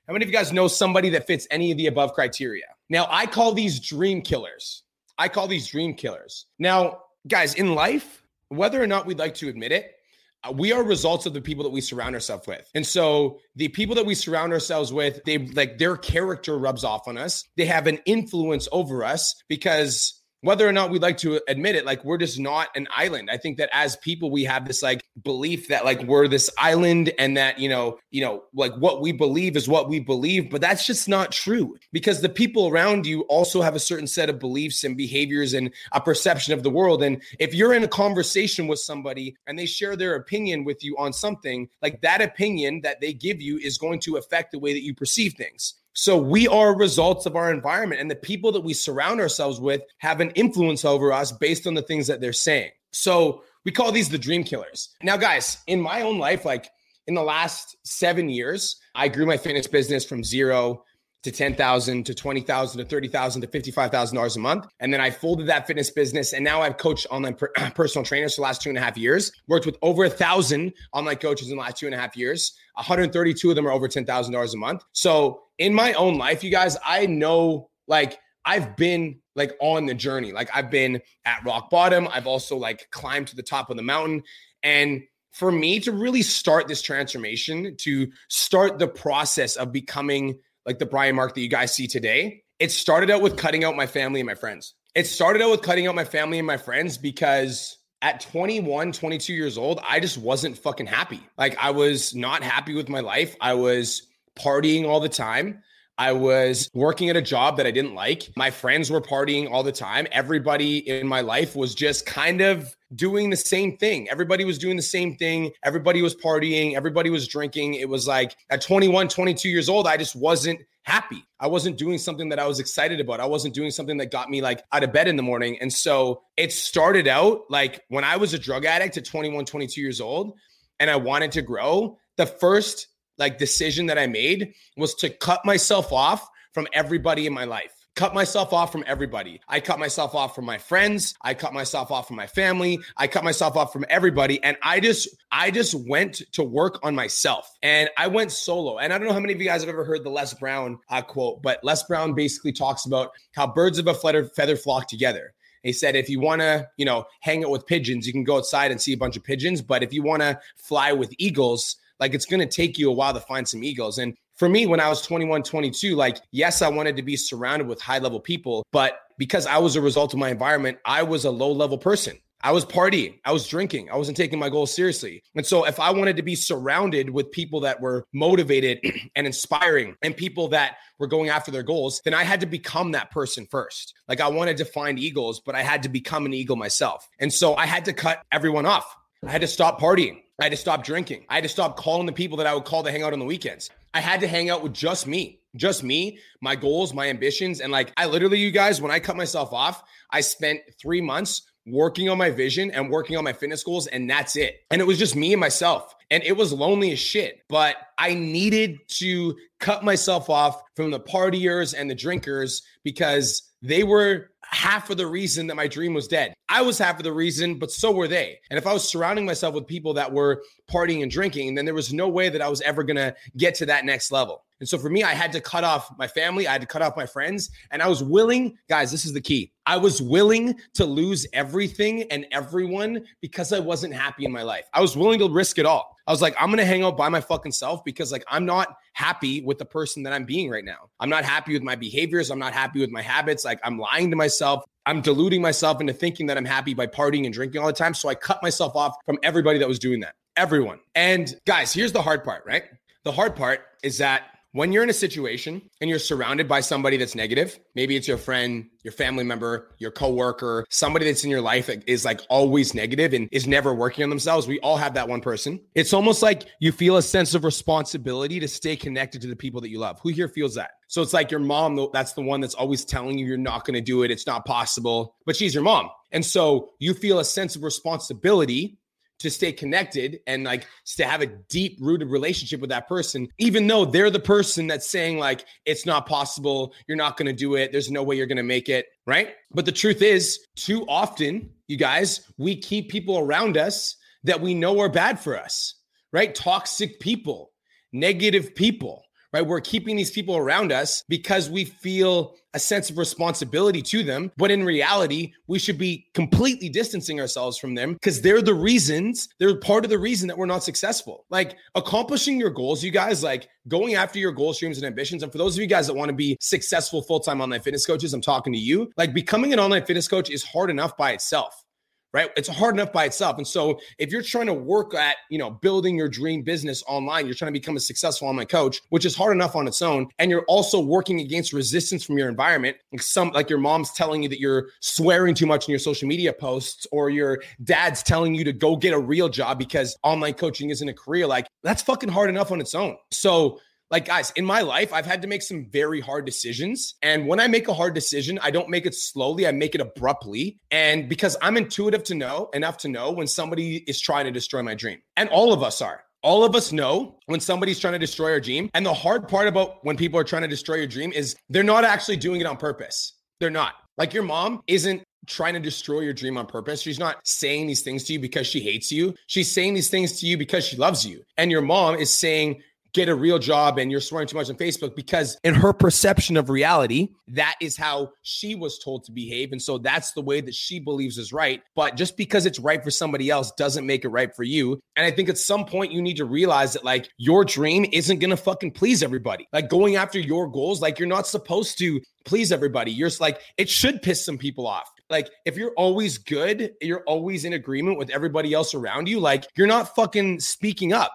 How 0.08 0.14
many 0.14 0.24
of 0.24 0.30
you 0.30 0.36
guys 0.36 0.54
know 0.54 0.68
somebody 0.68 1.10
that 1.10 1.28
fits 1.28 1.46
any 1.52 1.70
of 1.72 1.78
the 1.78 1.88
above 1.88 2.14
criteria? 2.14 2.66
Now, 2.90 3.06
I 3.12 3.28
call 3.28 3.54
these 3.54 3.80
dream 3.80 4.22
killers. 4.22 4.84
I 5.18 5.28
call 5.28 5.48
these 5.48 5.68
dream 5.68 5.94
killers. 5.94 6.46
Now, 6.58 7.02
guys, 7.28 7.54
in 7.56 7.76
life, 7.76 8.24
whether 8.48 8.82
or 8.82 8.88
not 8.88 9.06
we'd 9.06 9.20
like 9.20 9.36
to 9.36 9.50
admit 9.50 9.72
it, 9.74 9.99
Uh, 10.44 10.54
we 10.54 10.72
are 10.72 10.84
results 10.84 11.26
of 11.26 11.34
the 11.34 11.42
people 11.42 11.64
that 11.64 11.70
we 11.70 11.82
surround 11.82 12.16
ourselves 12.16 12.48
with. 12.48 12.70
And 12.74 12.86
so 12.86 13.40
the 13.56 13.68
people 13.70 13.96
that 13.96 14.06
we 14.06 14.16
surround 14.16 14.54
ourselves 14.54 14.94
with, 14.94 15.22
they 15.26 15.38
like 15.38 15.78
their 15.78 15.98
character 15.98 16.58
rubs 16.58 16.84
off 16.84 17.08
on 17.08 17.18
us. 17.18 17.44
They 17.58 17.66
have 17.66 17.88
an 17.88 18.00
influence 18.06 18.68
over 18.72 19.04
us 19.04 19.36
because 19.50 20.19
whether 20.42 20.68
or 20.68 20.72
not 20.72 20.90
we'd 20.90 21.02
like 21.02 21.18
to 21.18 21.42
admit 21.48 21.76
it, 21.76 21.86
like 21.86 22.04
we're 22.06 22.18
just 22.18 22.40
not 22.40 22.70
an 22.76 22.88
island. 22.96 23.30
I 23.32 23.38
think 23.38 23.58
that 23.58 23.70
as 23.74 23.98
people, 23.98 24.32
we 24.32 24.44
have 24.46 24.66
this 24.66 24.82
like 24.82 25.04
belief 25.24 25.68
that 25.68 25.84
like 25.84 26.02
we're 26.04 26.28
this 26.28 26.50
island 26.58 27.12
and 27.20 27.36
that, 27.36 27.60
you 27.60 27.68
know, 27.68 28.00
you 28.10 28.22
know, 28.22 28.44
like 28.54 28.74
what 28.76 29.02
we 29.02 29.12
believe 29.12 29.58
is 29.58 29.68
what 29.68 29.90
we 29.90 30.00
believe, 30.00 30.50
but 30.50 30.62
that's 30.62 30.86
just 30.86 31.10
not 31.10 31.32
true 31.32 31.76
because 31.92 32.22
the 32.22 32.30
people 32.30 32.68
around 32.68 33.06
you 33.06 33.22
also 33.24 33.62
have 33.62 33.76
a 33.76 33.80
certain 33.80 34.08
set 34.08 34.30
of 34.30 34.40
beliefs 34.40 34.84
and 34.84 34.96
behaviors 34.96 35.54
and 35.54 35.72
a 35.92 36.00
perception 36.00 36.54
of 36.54 36.64
the 36.64 36.70
world. 36.70 37.04
And 37.04 37.22
if 37.40 37.54
you're 37.54 37.74
in 37.74 37.84
a 37.84 37.88
conversation 37.88 38.68
with 38.68 38.80
somebody 38.80 39.36
and 39.48 39.60
they 39.60 39.66
share 39.66 39.96
their 39.96 40.16
opinion 40.16 40.64
with 40.64 40.84
you 40.84 40.96
on 40.98 41.12
something, 41.12 41.68
like 41.82 42.02
that 42.02 42.22
opinion 42.22 42.82
that 42.82 43.02
they 43.02 43.12
give 43.12 43.42
you 43.42 43.58
is 43.58 43.78
going 43.78 44.00
to 44.02 44.16
affect 44.16 44.52
the 44.52 44.60
way 44.60 44.74
that 44.74 44.84
you 44.84 44.94
perceive 44.96 45.34
things. 45.34 45.76
So 46.00 46.18
we 46.18 46.48
are 46.48 46.78
results 46.78 47.26
of 47.26 47.36
our 47.36 47.52
environment, 47.52 48.00
and 48.00 48.10
the 48.10 48.16
people 48.16 48.54
that 48.54 48.62
we 48.62 48.74
surround 48.74 49.20
ourselves 49.20 49.60
with 49.60 49.82
have 49.98 50.22
an 50.22 50.30
influence 50.30 50.86
over 50.86 51.12
us 51.12 51.34
based 51.34 51.68
on 51.68 51.74
the 51.74 51.82
things 51.82 52.08
that 52.08 52.22
they're 52.22 52.32
saying. 52.32 52.72
So 52.94 53.44
we 53.66 53.74
call 53.74 53.92
these 53.92 54.08
the 54.08 54.18
dream 54.18 54.46
killers. 54.46 54.96
Now, 55.04 55.18
guys, 55.18 55.58
in 55.68 55.82
my 55.82 56.04
own 56.04 56.18
life, 56.18 56.46
like 56.46 56.70
in 57.08 57.16
the 57.16 57.22
last 57.22 57.76
seven 57.84 58.30
years, 58.30 58.80
I 58.96 59.10
grew 59.10 59.26
my 59.26 59.36
fitness 59.36 59.68
business 59.68 60.06
from 60.06 60.24
zero 60.24 60.86
to 61.24 61.32
10,000 61.32 62.06
to 62.06 62.16
20,000 62.16 62.78
to 62.78 62.86
30,000 62.86 63.42
to 63.42 63.48
$55,000 63.48 64.36
a 64.36 64.40
month. 64.40 64.68
And 64.80 64.94
then 64.94 65.02
I 65.02 65.12
folded 65.12 65.48
that 65.48 65.68
fitness 65.68 65.92
business. 65.92 66.32
And 66.32 66.46
now 66.46 66.62
I've 66.62 66.78
coached 66.78 67.08
online 67.12 67.36
per- 67.36 67.52
personal 67.76 68.06
trainers 68.06 68.36
for 68.36 68.40
the 68.40 68.44
last 68.44 68.62
two 68.62 68.70
and 68.70 68.78
a 68.78 68.82
half 68.82 68.98
years, 68.98 69.34
worked 69.50 69.66
with 69.66 69.76
over 69.82 70.06
a 70.06 70.10
thousand 70.10 70.72
online 70.94 71.18
coaches 71.18 71.50
in 71.50 71.58
the 71.58 71.62
last 71.62 71.76
two 71.76 71.88
and 71.88 71.96
a 71.96 71.98
half 71.98 72.16
years. 72.16 72.54
132 72.76 73.50
of 73.50 73.58
them 73.58 73.68
are 73.68 73.72
over 73.72 73.90
$10,000 73.90 74.54
a 74.54 74.58
month. 74.58 74.82
So 74.94 75.42
in 75.60 75.74
my 75.74 75.94
own 75.94 76.18
life, 76.18 76.44
you 76.44 76.50
guys, 76.50 76.78
I 76.84 77.06
know 77.06 77.70
like 77.88 78.18
I've 78.46 78.76
been 78.76 79.20
like 79.36 79.52
on 79.60 79.86
the 79.86 79.94
journey. 79.94 80.32
Like 80.32 80.50
I've 80.56 80.72
been 80.72 81.02
at 81.26 81.44
rock 81.46 81.70
bottom. 81.70 82.08
I've 82.12 82.26
also 82.28 82.58
like 82.58 82.90
climbed 82.92 83.28
to 83.28 83.36
the 83.36 83.44
top 83.44 83.70
of 83.70 83.78
the 83.78 83.84
mountain. 83.84 84.24
And 84.64 85.04
for 85.34 85.52
me 85.52 85.80
to 85.82 85.92
really 85.92 86.22
start 86.22 86.68
this 86.68 86.82
transformation, 86.82 87.76
to 87.78 88.08
start 88.30 88.80
the 88.80 88.88
process 88.88 89.56
of 89.56 89.72
becoming 89.72 90.40
like 90.66 90.80
the 90.80 90.86
Brian 90.86 91.16
Mark 91.16 91.36
that 91.36 91.42
you 91.42 91.50
guys 91.50 91.74
see 91.74 91.88
today, 91.88 92.44
it 92.58 92.72
started 92.72 93.12
out 93.12 93.22
with 93.22 93.38
cutting 93.38 93.64
out 93.64 93.76
my 93.76 93.88
family 93.88 94.20
and 94.20 94.28
my 94.28 94.36
friends. 94.36 94.74
It 94.96 95.08
started 95.08 95.42
out 95.42 95.52
with 95.52 95.62
cutting 95.62 95.88
out 95.88 95.96
my 95.96 96.04
family 96.04 96.40
and 96.40 96.48
my 96.48 96.58
friends 96.58 96.98
because 96.98 97.78
at 98.02 98.22
21, 98.22 98.94
22 98.94 99.34
years 99.34 99.58
old, 99.58 99.80
I 99.88 100.00
just 100.00 100.18
wasn't 100.18 100.58
fucking 100.58 100.88
happy. 100.88 101.22
Like 101.38 101.58
I 101.60 101.72
was 101.72 102.16
not 102.16 102.44
happy 102.44 102.74
with 102.74 102.90
my 102.90 103.02
life. 103.02 103.36
I 103.40 103.54
was 103.54 104.09
partying 104.40 104.88
all 104.88 105.00
the 105.00 105.10
time. 105.10 105.62
I 106.00 106.14
was 106.14 106.70
working 106.74 107.10
at 107.10 107.18
a 107.18 107.22
job 107.22 107.58
that 107.58 107.68
I 107.68 107.72
didn't 107.72 107.94
like. 107.94 108.30
My 108.38 108.52
friends 108.52 108.90
were 108.90 109.02
partying 109.02 109.52
all 109.52 109.64
the 109.64 109.74
time. 109.74 110.08
Everybody 110.14 110.88
in 110.88 111.06
my 111.06 111.20
life 111.20 111.58
was 111.58 111.76
just 111.76 112.06
kind 112.06 112.40
of 112.40 112.74
doing 112.96 113.30
the 113.30 113.36
same 113.36 113.76
thing. 113.76 114.10
Everybody 114.10 114.46
was 114.46 114.58
doing 114.58 114.78
the 114.78 114.82
same 114.82 115.18
thing. 115.18 115.52
Everybody 115.62 116.02
was 116.02 116.16
partying. 116.16 116.74
Everybody 116.78 117.10
was 117.10 117.28
drinking. 117.28 117.74
It 117.74 117.90
was 117.90 118.08
like 118.08 118.38
at 118.50 118.62
21, 118.62 119.10
22 119.10 119.50
years 119.50 119.68
old, 119.68 119.88
I 119.88 119.98
just 119.98 120.16
wasn't 120.16 120.62
happy. 120.84 121.26
I 121.42 121.48
wasn't 121.48 121.78
doing 121.78 121.98
something 121.98 122.30
that 122.30 122.40
I 122.40 122.48
was 122.48 122.62
excited 122.62 123.02
about. 123.02 123.20
I 123.20 123.26
wasn't 123.26 123.54
doing 123.54 123.70
something 123.70 123.98
that 123.98 124.10
got 124.10 124.30
me 124.30 124.42
like 124.42 124.64
out 124.72 124.86
of 124.86 124.94
bed 124.94 125.10
in 125.10 125.18
the 125.18 125.24
morning. 125.24 125.58
And 125.60 125.72
so 125.72 126.22
it 126.38 126.54
started 126.54 127.10
out 127.10 127.42
like 127.50 127.84
when 127.90 128.06
I 128.06 128.16
was 128.16 128.34
a 128.34 128.40
drug 128.40 128.64
addict 128.64 128.96
at 128.96 129.04
21, 129.04 129.44
22 129.44 129.82
years 129.82 130.00
old 130.00 130.34
and 130.80 130.90
I 130.90 130.96
wanted 130.96 131.34
to 131.34 131.42
grow, 131.42 131.98
the 132.16 132.26
first 132.26 132.88
like 133.20 133.38
decision 133.38 133.86
that 133.88 134.00
I 134.00 134.08
made 134.08 134.54
was 134.78 134.96
to 134.96 135.10
cut 135.10 135.46
myself 135.46 135.92
off 135.94 136.28
from 136.54 136.68
everybody 136.74 137.28
in 137.28 137.34
my 137.34 137.44
life. 137.44 137.74
Cut 137.96 138.14
myself 138.14 138.54
off 138.54 138.72
from 138.72 138.86
everybody. 138.88 139.42
I 139.50 139.60
cut 139.60 139.78
myself 139.78 140.16
off 140.16 140.34
from 140.34 140.46
my 140.46 140.58
friends. 140.58 141.16
I 141.22 141.34
cut 141.34 141.54
myself 141.54 141.92
off 141.92 142.08
from 142.08 142.16
my 142.16 142.28
family. 142.28 142.80
I 142.96 143.08
cut 143.08 143.26
myself 143.26 143.58
off 143.58 143.74
from 143.74 143.86
everybody. 143.90 144.42
And 144.42 144.56
I 144.64 144.80
just, 144.80 145.10
I 145.34 145.52
just 145.52 145.76
went 145.76 146.22
to 146.32 146.44
work 146.44 146.80
on 146.82 146.96
myself 146.96 147.52
and 147.62 147.90
I 147.98 148.08
went 148.08 148.32
solo. 148.32 148.78
And 148.78 148.94
I 148.94 148.98
don't 148.98 149.08
know 149.08 149.14
how 149.14 149.20
many 149.20 149.34
of 149.34 149.42
you 149.42 149.48
guys 149.48 149.62
have 149.64 149.70
ever 149.70 149.84
heard 149.84 150.06
the 150.06 150.10
Les 150.12 150.34
Brown 150.34 150.80
uh, 150.90 151.02
quote, 151.02 151.42
but 151.42 151.62
Les 151.62 151.84
Brown 151.84 152.14
basically 152.14 152.54
talks 152.54 152.86
about 152.86 153.12
how 153.36 153.48
birds 153.48 153.80
of 153.80 153.88
a 153.88 153.94
feather, 153.94 154.24
feather 154.24 154.56
flock 154.56 154.88
together. 154.88 155.34
He 155.64 155.74
said, 155.74 155.98
if 155.98 156.08
you 156.08 156.22
want 156.22 156.40
to, 156.40 156.70
you 156.78 156.86
know, 156.86 157.04
hang 157.20 157.44
out 157.44 157.50
with 157.50 157.68
pigeons, 157.68 158.08
you 158.08 158.14
can 158.14 158.24
go 158.24 158.38
outside 158.38 158.72
and 158.72 158.82
see 158.82 158.94
a 158.94 158.98
bunch 158.98 159.18
of 159.18 159.26
pigeons. 159.26 159.62
But 159.62 159.84
if 159.84 159.92
you 159.92 160.04
want 160.04 160.22
to 160.22 160.40
fly 160.56 160.94
with 160.94 161.14
eagles, 161.18 161.76
like 162.00 162.14
it's 162.14 162.26
going 162.26 162.40
to 162.40 162.46
take 162.46 162.78
you 162.78 162.90
a 162.90 162.94
while 162.94 163.14
to 163.14 163.20
find 163.20 163.48
some 163.48 163.64
eagles. 163.64 163.98
And 163.98 164.16
for 164.36 164.48
me, 164.48 164.66
when 164.66 164.80
I 164.80 164.90
was 164.90 165.02
21, 165.02 165.44
22, 165.44 165.96
like, 165.96 166.18
yes, 166.32 166.62
I 166.62 166.70
wanted 166.70 166.96
to 166.96 167.04
be 167.04 167.18
surrounded 167.18 167.68
with 167.68 167.82
high 167.82 168.00
level 168.00 168.20
people, 168.20 168.66
but 168.72 169.00
because 169.18 169.46
I 169.46 169.58
was 169.58 169.76
a 169.76 169.82
result 169.82 170.14
of 170.14 170.20
my 170.20 170.30
environment, 170.30 170.80
I 170.86 171.04
was 171.04 171.26
a 171.26 171.32
low 171.32 171.52
level 171.52 171.78
person. 171.78 172.18
I 172.42 172.54
was 172.54 172.64
partying, 172.66 173.20
I 173.26 173.34
was 173.34 173.46
drinking, 173.48 173.90
I 173.92 173.98
wasn't 173.98 174.16
taking 174.16 174.40
my 174.40 174.50
goals 174.50 174.74
seriously. 174.74 175.24
And 175.36 175.46
so, 175.46 175.66
if 175.66 175.78
I 175.78 175.92
wanted 175.92 176.16
to 176.16 176.24
be 176.24 176.36
surrounded 176.36 177.10
with 177.10 177.32
people 177.32 177.60
that 177.62 177.82
were 177.82 178.06
motivated 178.14 178.80
and 179.16 179.28
inspiring 179.28 179.96
and 180.02 180.16
people 180.16 180.48
that 180.50 180.78
were 181.00 181.08
going 181.08 181.28
after 181.28 181.52
their 181.52 181.64
goals, 181.64 182.02
then 182.06 182.14
I 182.14 182.24
had 182.24 182.40
to 182.40 182.46
become 182.46 182.94
that 182.94 183.12
person 183.12 183.46
first. 183.52 183.94
Like, 184.08 184.22
I 184.22 184.30
wanted 184.30 184.56
to 184.58 184.66
find 184.66 184.98
eagles, 184.98 185.42
but 185.46 185.54
I 185.54 185.64
had 185.64 185.84
to 185.84 185.90
become 185.90 186.26
an 186.26 186.34
eagle 186.34 186.56
myself. 186.56 187.06
And 187.20 187.34
so, 187.34 187.56
I 187.56 187.66
had 187.66 187.86
to 187.86 187.94
cut 187.94 188.24
everyone 188.32 188.66
off. 188.66 188.96
I 189.26 189.32
had 189.32 189.42
to 189.42 189.48
stop 189.48 189.82
partying. 189.82 190.22
I 190.40 190.46
had 190.46 190.52
to 190.52 190.58
stop 190.58 190.84
drinking. 190.84 191.26
I 191.30 191.36
had 191.36 191.44
to 191.44 191.50
stop 191.50 191.78
calling 191.78 192.06
the 192.06 192.14
people 192.14 192.38
that 192.38 192.48
I 192.48 192.54
would 192.54 192.66
call 192.66 192.84
to 192.84 192.92
hang 192.92 193.04
out 193.04 193.14
on 193.14 193.20
the 193.20 193.26
weekends. 193.26 193.70
I 193.94 194.00
had 194.00 194.22
to 194.22 194.28
hang 194.28 194.50
out 194.50 194.64
with 194.64 194.74
just 194.74 195.08
me, 195.08 195.42
just 195.56 195.84
me, 195.84 196.20
my 196.42 196.56
goals, 196.56 196.94
my 196.94 197.10
ambitions. 197.10 197.60
And 197.60 197.72
like, 197.72 197.92
I 197.98 198.06
literally, 198.06 198.40
you 198.40 198.52
guys, 198.52 198.82
when 198.82 198.92
I 198.92 199.00
cut 199.00 199.18
myself 199.18 199.52
off, 199.52 199.84
I 200.12 200.22
spent 200.22 200.62
three 200.80 201.02
months 201.02 201.44
working 201.68 202.10
on 202.10 202.18
my 202.18 202.30
vision 202.30 202.72
and 202.72 202.90
working 202.90 203.18
on 203.18 203.24
my 203.24 203.34
fitness 203.34 203.64
goals, 203.64 203.88
and 203.88 204.10
that's 204.10 204.36
it. 204.36 204.62
And 204.72 204.82
it 204.82 204.86
was 204.86 204.98
just 204.98 205.16
me 205.16 205.34
and 205.34 205.40
myself. 205.40 205.94
And 206.12 206.24
it 206.24 206.36
was 206.36 206.52
lonely 206.54 206.92
as 206.92 207.00
shit, 207.00 207.42
but 207.50 207.76
I 207.98 208.14
needed 208.14 208.80
to 208.98 209.36
cut 209.60 209.84
myself 209.84 210.30
off 210.30 210.62
from 210.76 210.90
the 210.90 211.00
partiers 211.00 211.76
and 211.78 211.90
the 211.90 211.96
drinkers 211.96 212.64
because 212.84 213.44
they 213.62 213.84
were 213.84 214.32
half 214.52 214.90
of 214.90 214.98
the 214.98 215.08
reason 215.08 215.48
that 215.48 215.56
my 215.56 215.68
dream 215.68 215.94
was 215.94 216.08
dead. 216.08 216.34
I 216.48 216.62
was 216.62 216.78
half 216.78 216.98
of 216.98 217.04
the 217.04 217.14
reason, 217.14 217.60
but 217.60 217.72
so 217.72 217.92
were 217.92 218.08
they. 218.08 218.40
And 218.50 218.58
if 218.58 218.66
I 218.66 218.74
was 218.74 218.88
surrounding 218.88 219.26
myself 219.26 219.54
with 219.54 219.68
people 219.68 219.94
that 219.94 220.12
were 220.12 220.44
partying 220.70 221.04
and 221.04 221.12
drinking, 221.12 221.56
then 221.56 221.66
there 221.66 221.74
was 221.74 221.94
no 221.94 222.08
way 222.08 222.30
that 222.30 222.42
I 222.42 222.50
was 222.50 222.62
ever 222.62 222.84
going 222.84 222.98
to 222.98 223.16
get 223.38 223.56
to 223.56 223.68
that 223.68 223.86
next 223.86 224.12
level. 224.12 224.44
And 224.60 224.68
so 224.68 224.78
for 224.78 224.90
me, 224.90 225.04
I 225.04 225.14
had 225.14 225.32
to 225.34 225.42
cut 225.42 225.64
off 225.64 225.98
my 225.98 226.08
family, 226.08 226.48
I 226.48 226.52
had 226.54 226.62
to 226.62 226.68
cut 226.68 226.82
off 226.82 226.98
my 226.98 227.06
friends, 227.06 227.50
and 227.72 227.82
I 227.82 227.88
was 227.88 228.04
willing, 228.04 228.58
guys, 228.68 228.92
this 228.92 229.06
is 229.06 229.14
the 229.14 229.22
key. 229.22 229.52
I 229.66 229.78
was 229.78 230.02
willing 230.02 230.56
to 230.74 230.86
lose 230.86 231.28
everything 231.32 232.04
and 232.12 232.26
everyone 232.32 233.06
because 233.22 233.54
I 233.54 233.60
wasn't 233.60 233.94
happy 233.94 234.26
in 234.26 234.32
my 234.32 234.42
life. 234.42 234.66
I 234.74 234.82
was 234.82 234.98
willing 234.98 235.20
to 235.20 235.30
risk 235.30 235.60
it 235.60 235.66
all. 235.66 235.96
I 236.08 236.12
was 236.12 236.24
like, 236.24 236.36
I'm 236.40 236.50
gonna 236.50 236.66
hang 236.66 236.84
out 236.84 236.98
by 236.98 237.08
my 237.08 237.22
fucking 237.22 237.52
self 237.52 237.84
because 237.84 238.12
like 238.12 238.24
I'm 238.28 238.44
not 238.44 238.78
happy 238.94 239.42
with 239.42 239.60
the 239.60 239.66
person 239.66 240.02
that 240.04 240.12
I'm 240.12 240.26
being 240.26 240.50
right 240.50 240.66
now. 240.66 240.90
I'm 241.00 241.10
not 241.10 241.24
happy 241.24 241.54
with 241.54 241.62
my 241.62 241.76
behaviors. 241.76 242.32
I'm 242.32 242.40
not 242.40 242.52
happy 242.52 242.80
with 242.80 242.90
my 242.90 243.04
habits. 243.04 243.46
Like 243.46 243.60
I'm 243.64 243.78
lying 243.78 244.10
to 244.10 244.16
myself. 244.16 244.64
I'm 244.88 245.02
deluding 245.02 245.40
myself 245.40 245.80
into 245.80 245.94
thinking 245.94 246.26
that 246.26 246.36
I'm 246.36 246.46
happy 246.46 246.74
by 246.74 246.88
partying 246.88 247.26
and 247.26 247.34
drinking 247.34 247.62
all 247.62 247.68
the 247.68 247.74
time. 247.74 247.94
So 247.94 248.10
I 248.10 248.16
cut 248.16 248.42
myself 248.42 248.76
off 248.76 248.96
from 249.06 249.20
everybody 249.22 249.60
that 249.60 249.68
was 249.68 249.78
doing 249.78 250.00
that. 250.00 250.16
Everyone. 250.36 250.80
And 250.96 251.36
guys, 251.46 251.72
here's 251.72 251.92
the 251.92 252.02
hard 252.02 252.24
part, 252.24 252.44
right? 252.48 252.64
The 253.04 253.12
hard 253.12 253.36
part 253.36 253.62
is 253.84 254.00
that 254.00 254.24
when 254.52 254.72
you're 254.72 254.84
in 254.84 254.90
a 254.90 254.94
situation 254.94 255.62
and 255.80 255.90
you're 255.90 256.00
surrounded 256.00 256.48
by 256.48 256.62
somebody 256.62 256.98
that's 256.98 257.16
negative, 257.16 257.60
maybe 257.76 257.96
it's 257.96 258.08
your 258.08 258.18
friend, 258.18 258.70
your 258.84 258.92
family 258.92 259.24
member, 259.24 259.76
your 259.78 259.92
coworker, 259.92 260.66
somebody 260.70 261.06
that's 261.06 261.24
in 261.24 261.30
your 261.30 261.42
life 261.42 261.68
that 261.68 261.88
is 261.88 262.04
like 262.06 262.22
always 262.30 262.74
negative 262.74 263.14
and 263.14 263.30
is 263.32 263.48
never 263.48 263.74
working 263.74 264.04
on 264.04 264.10
themselves. 264.10 264.48
We 264.48 264.60
all 264.62 264.78
have 264.78 264.96
that 264.96 265.08
one 265.08 265.22
person. 265.22 265.60
It's 265.76 265.94
almost 265.94 266.24
like 266.24 266.46
you 266.60 266.72
feel 266.72 266.98
a 266.98 267.02
sense 267.02 267.36
of 267.36 267.44
responsibility 267.44 268.40
to 268.40 268.48
stay 268.48 268.76
connected 268.76 269.22
to 269.22 269.28
the 269.28 269.36
people 269.36 269.62
that 269.62 269.70
you 269.70 269.80
love. 269.80 270.00
Who 270.02 270.10
here 270.10 270.28
feels 270.28 270.56
that? 270.56 270.72
So 270.88 271.04
it's 271.04 271.14
like 271.14 271.30
your 271.30 271.40
mom, 271.40 271.90
that's 271.94 272.14
the 272.14 272.22
one 272.22 272.42
that's 272.42 272.56
always 272.56 272.84
telling 272.84 273.20
you 273.20 273.26
you're 273.28 273.38
not 273.38 273.66
going 273.66 273.76
to 273.76 273.82
do 273.82 274.02
it. 274.02 274.10
It's 274.10 274.26
not 274.26 274.46
possible, 274.46 275.16
but 275.28 275.36
she's 275.36 275.54
your 275.54 275.64
mom. 275.64 275.90
And 276.12 276.26
so 276.26 276.72
you 276.80 276.96
feel 276.96 277.20
a 277.20 277.26
sense 277.26 277.56
of 277.56 277.62
responsibility 277.62 278.79
to 279.20 279.30
stay 279.30 279.52
connected 279.52 280.20
and 280.28 280.44
like 280.44 280.66
to 280.96 281.06
have 281.06 281.22
a 281.22 281.28
deep 281.28 281.78
rooted 281.82 282.10
relationship 282.10 282.62
with 282.62 282.70
that 282.70 282.88
person, 282.88 283.28
even 283.38 283.68
though 283.68 283.86
they're 283.86 284.10
the 284.10 284.20
person 284.20 284.68
that's 284.68 284.90
saying, 284.90 285.18
like, 285.18 285.46
it's 285.66 285.86
not 285.86 286.06
possible, 286.06 286.74
you're 286.88 286.98
not 286.98 287.18
to 287.28 287.34
do 287.34 287.56
it, 287.56 287.72
there's 287.72 287.92
no 287.92 288.04
way 288.04 288.16
you're 288.16 288.28
to 288.38 288.44
make 288.44 288.70
it, 288.70 288.88
right? 289.06 289.36
But 289.52 289.66
the 289.66 289.72
truth 289.72 290.02
is, 290.02 290.40
too 290.56 290.86
often, 290.88 291.50
you 291.68 291.78
guys, 291.78 292.22
we 292.38 292.56
keep 292.56 292.90
people 292.90 293.20
around 293.20 293.58
us 293.58 293.96
that 294.24 294.42
we 294.42 294.54
know 294.54 294.80
are 294.80 294.90
bad 294.90 295.20
for 295.20 295.38
us, 295.38 295.76
right? 296.12 296.34
Toxic 296.34 297.00
people, 297.00 297.52
negative 297.92 298.56
people 298.56 299.04
right? 299.34 299.46
We're 299.46 299.62
keeping 299.62 299.96
these 299.96 300.12
people 300.12 300.38
around 300.38 300.72
us 300.72 301.04
because 301.08 301.50
we 301.50 301.66
feel 301.66 302.36
a 302.54 302.60
sense 302.60 302.90
of 302.90 302.98
responsibility 302.98 303.82
to 303.82 304.04
them. 304.04 304.32
But 304.38 304.52
in 304.52 304.64
reality, 304.64 305.34
we 305.48 305.60
should 305.60 305.78
be 305.78 306.08
completely 306.14 306.70
distancing 306.70 307.20
ourselves 307.20 307.58
from 307.58 307.76
them 307.76 307.94
because 307.94 308.22
they're 308.22 308.42
the 308.42 308.54
reasons, 308.54 309.30
they're 309.38 309.56
part 309.58 309.84
of 309.84 309.92
the 309.92 310.00
reason 310.00 310.28
that 310.28 310.38
we're 310.38 310.48
not 310.48 310.64
successful. 310.64 311.26
Like 311.30 311.58
accomplishing 311.76 312.40
your 312.40 312.50
goals, 312.50 312.84
you 312.84 312.92
guys, 312.92 313.24
like 313.24 313.48
going 313.68 313.96
after 313.96 314.18
your 314.18 314.32
goals, 314.32 314.60
dreams, 314.60 314.78
and 314.78 314.86
ambitions. 314.86 315.22
And 315.22 315.32
for 315.32 315.38
those 315.38 315.56
of 315.56 315.62
you 315.62 315.68
guys 315.68 315.88
that 315.88 315.94
want 315.94 316.10
to 316.10 316.16
be 316.16 316.38
successful 316.42 317.02
full 317.02 317.20
time 317.20 317.42
online 317.42 317.62
fitness 317.62 317.86
coaches, 317.86 318.14
I'm 318.14 318.22
talking 318.22 318.54
to 318.54 318.60
you. 318.60 318.92
Like 318.98 319.14
becoming 319.14 319.54
an 319.54 319.60
online 319.60 319.86
fitness 319.86 320.08
coach 320.08 320.30
is 320.30 320.44
hard 320.44 320.70
enough 320.70 320.98
by 320.98 321.12
itself 321.12 321.66
right? 322.14 322.30
It's 322.36 322.48
hard 322.48 322.76
enough 322.76 322.92
by 322.92 323.06
itself. 323.06 323.38
And 323.38 323.48
so 323.48 323.80
if 323.98 324.12
you're 324.12 324.22
trying 324.22 324.48
to 324.48 324.54
work 324.54 324.94
at, 324.96 325.18
you 325.30 325.38
know, 325.38 325.52
building 325.52 325.96
your 325.96 326.10
dream 326.10 326.42
business 326.42 326.84
online, 326.88 327.26
you're 327.26 327.36
trying 327.36 327.54
to 327.54 327.60
become 327.60 327.76
a 327.78 327.80
successful 327.80 328.28
online 328.28 328.48
coach, 328.48 328.82
which 328.90 329.06
is 329.06 329.16
hard 329.16 329.36
enough 329.36 329.56
on 329.56 329.68
its 329.68 329.82
own. 329.82 330.08
And 330.18 330.32
you're 330.32 330.46
also 330.48 330.80
working 330.80 331.20
against 331.20 331.54
resistance 331.54 332.04
from 332.04 332.18
your 332.18 332.30
environment. 332.30 332.78
Like 332.92 333.02
some 333.02 333.30
like 333.32 333.50
your 333.50 333.60
mom's 333.60 333.92
telling 333.92 334.24
you 334.24 334.30
that 334.30 334.40
you're 334.40 334.70
swearing 334.80 335.36
too 335.36 335.46
much 335.46 335.68
in 335.68 335.72
your 335.72 335.80
social 335.80 336.08
media 336.08 336.34
posts, 336.34 336.88
or 336.92 337.10
your 337.10 337.42
dad's 337.64 338.02
telling 338.02 338.34
you 338.34 338.44
to 338.44 338.54
go 338.54 338.76
get 338.76 338.94
a 338.94 339.00
real 339.00 339.30
job 339.30 339.60
because 339.60 339.98
online 340.04 340.34
coaching 340.34 340.70
isn't 340.70 340.88
a 340.88 340.94
career. 340.94 341.28
Like 341.28 341.48
that's 341.64 341.82
fucking 341.82 342.10
hard 342.10 342.30
enough 342.30 342.52
on 342.52 342.60
its 342.60 342.74
own. 342.74 342.98
So 343.12 343.60
like, 343.92 344.06
guys, 344.06 344.32
in 344.36 344.46
my 344.46 344.62
life, 344.62 344.94
I've 344.94 345.06
had 345.06 345.22
to 345.24 345.28
make 345.28 345.42
some 345.42 345.68
very 345.72 346.00
hard 346.00 346.26
decisions. 346.26 346.96
And 347.02 347.26
when 347.28 347.40
I 347.40 347.48
make 347.48 347.68
a 347.68 347.74
hard 347.74 347.96
decision, 347.96 348.40
I 348.42 348.52
don't 348.52 348.70
make 348.70 348.86
it 348.86 348.94
slowly, 348.94 349.48
I 349.48 349.52
make 349.52 349.74
it 349.74 349.82
abruptly. 349.82 350.60
And 350.70 351.10
because 351.10 351.36
I'm 351.42 351.58
intuitive 351.58 352.04
to 352.06 352.16
know 352.16 352.50
enough 352.54 352.78
to 352.80 352.88
know 352.88 353.12
when 353.12 353.28
somebody 353.28 353.78
is 353.88 354.00
trying 354.00 354.26
to 354.26 354.32
destroy 354.32 354.62
my 354.62 354.76
dream. 354.76 355.00
And 355.18 355.30
all 355.30 355.54
of 355.54 355.64
us 355.64 355.82
are. 355.82 356.04
All 356.22 356.44
of 356.44 356.54
us 356.54 356.72
know 356.72 357.18
when 357.28 357.40
somebody's 357.40 357.80
trying 357.80 357.94
to 357.94 358.00
destroy 358.00 358.32
our 358.32 358.42
dream. 358.42 358.70
And 358.74 358.86
the 358.86 358.94
hard 358.94 359.28
part 359.28 359.48
about 359.48 359.84
when 359.84 359.98
people 359.98 360.20
are 360.20 360.26
trying 360.26 360.42
to 360.42 360.48
destroy 360.48 360.76
your 360.76 360.88
dream 360.88 361.12
is 361.14 361.36
they're 361.50 361.64
not 361.64 361.84
actually 361.84 362.18
doing 362.18 362.42
it 362.42 362.48
on 362.48 362.58
purpose. 362.58 363.14
They're 363.40 363.50
not. 363.50 363.74
Like 363.98 364.14
your 364.14 364.24
mom 364.24 364.62
isn't 364.68 365.02
trying 365.28 365.54
to 365.54 365.60
destroy 365.60 366.02
your 366.02 366.14
dream 366.14 366.38
on 366.38 366.46
purpose. 366.46 366.82
She's 366.82 367.00
not 367.00 367.26
saying 367.26 367.68
these 367.68 367.82
things 367.82 368.04
to 368.06 368.14
you 368.14 368.20
because 368.20 368.48
she 368.48 368.60
hates 368.60 368.92
you. 368.92 369.14
She's 369.28 369.52
saying 369.52 369.74
these 369.74 369.90
things 369.90 370.20
to 370.20 370.26
you 370.26 370.38
because 370.38 370.66
she 370.66 370.76
loves 370.76 371.06
you. 371.06 371.24
And 371.38 371.52
your 371.52 371.62
mom 371.62 371.96
is 371.96 372.14
saying 372.14 372.62
get 372.94 373.10
a 373.10 373.16
real 373.16 373.40
job 373.40 373.78
and 373.78 373.92
you're 373.92 374.02
swearing 374.02 374.28
too 374.28 374.38
much 374.38 374.50
on 374.50 374.56
Facebook 374.56 374.96
because 374.96 375.38
in 375.44 375.54
her 375.54 375.74
perception 375.74 376.38
of 376.38 376.50
reality, 376.50 377.10
that 377.28 377.56
is 377.62 377.78
how 377.78 378.12
she 378.22 378.56
was 378.56 378.80
told 378.80 379.04
to 379.06 379.12
behave. 379.12 379.52
And 379.52 379.62
so 379.62 379.78
that's 379.78 380.12
the 380.14 380.22
way 380.22 380.42
that 380.42 380.56
she 380.56 380.80
believes 380.80 381.18
is 381.18 381.32
right. 381.32 381.62
But 381.76 381.96
just 381.96 382.18
because 382.18 382.46
it's 382.46 382.60
right 382.60 382.84
for 382.84 382.92
somebody 382.92 383.30
else 383.30 383.52
doesn't 383.52 383.86
make 383.86 384.06
it 384.06 384.10
right 384.10 384.36
for 384.36 384.44
you. 384.44 384.80
And 384.96 385.06
I 385.06 385.12
think 385.12 385.30
at 385.30 385.38
some 385.38 385.66
point 385.66 385.92
you 385.92 386.02
need 386.02 386.18
to 386.18 386.26
realize 386.26 386.74
that 386.74 386.84
like 386.84 387.10
your 387.18 387.46
dream 387.46 387.86
isn't 387.92 388.20
going 388.20 388.32
to 388.32 388.38
fucking 388.38 388.72
please 388.72 389.04
everybody. 389.04 389.48
Like 389.54 389.70
going 389.70 389.96
after 389.96 390.20
your 390.20 390.48
goals, 390.48 390.82
like 390.82 391.00
you're 391.00 391.08
not 391.08 391.28
supposed 391.28 391.78
to 391.80 392.02
please 392.26 392.52
everybody. 392.52 392.92
You're 392.92 393.10
just 393.10 393.22
like, 393.22 393.42
it 393.58 393.70
should 393.70 394.02
piss 394.02 394.24
some 394.24 394.38
people 394.38 394.68
off 394.68 394.90
like 395.10 395.30
if 395.46 395.58
you're 395.58 395.74
always 395.76 396.18
good, 396.18 396.74
you're 396.82 397.04
always 397.06 397.46
in 397.46 397.54
agreement 397.54 397.98
with 397.98 398.10
everybody 398.12 398.54
else 398.54 398.74
around 398.74 399.08
you, 399.08 399.20
like 399.20 399.48
you're 399.56 399.68
not 399.68 399.96
fucking 399.96 400.40
speaking 400.40 400.94
up 400.94 401.12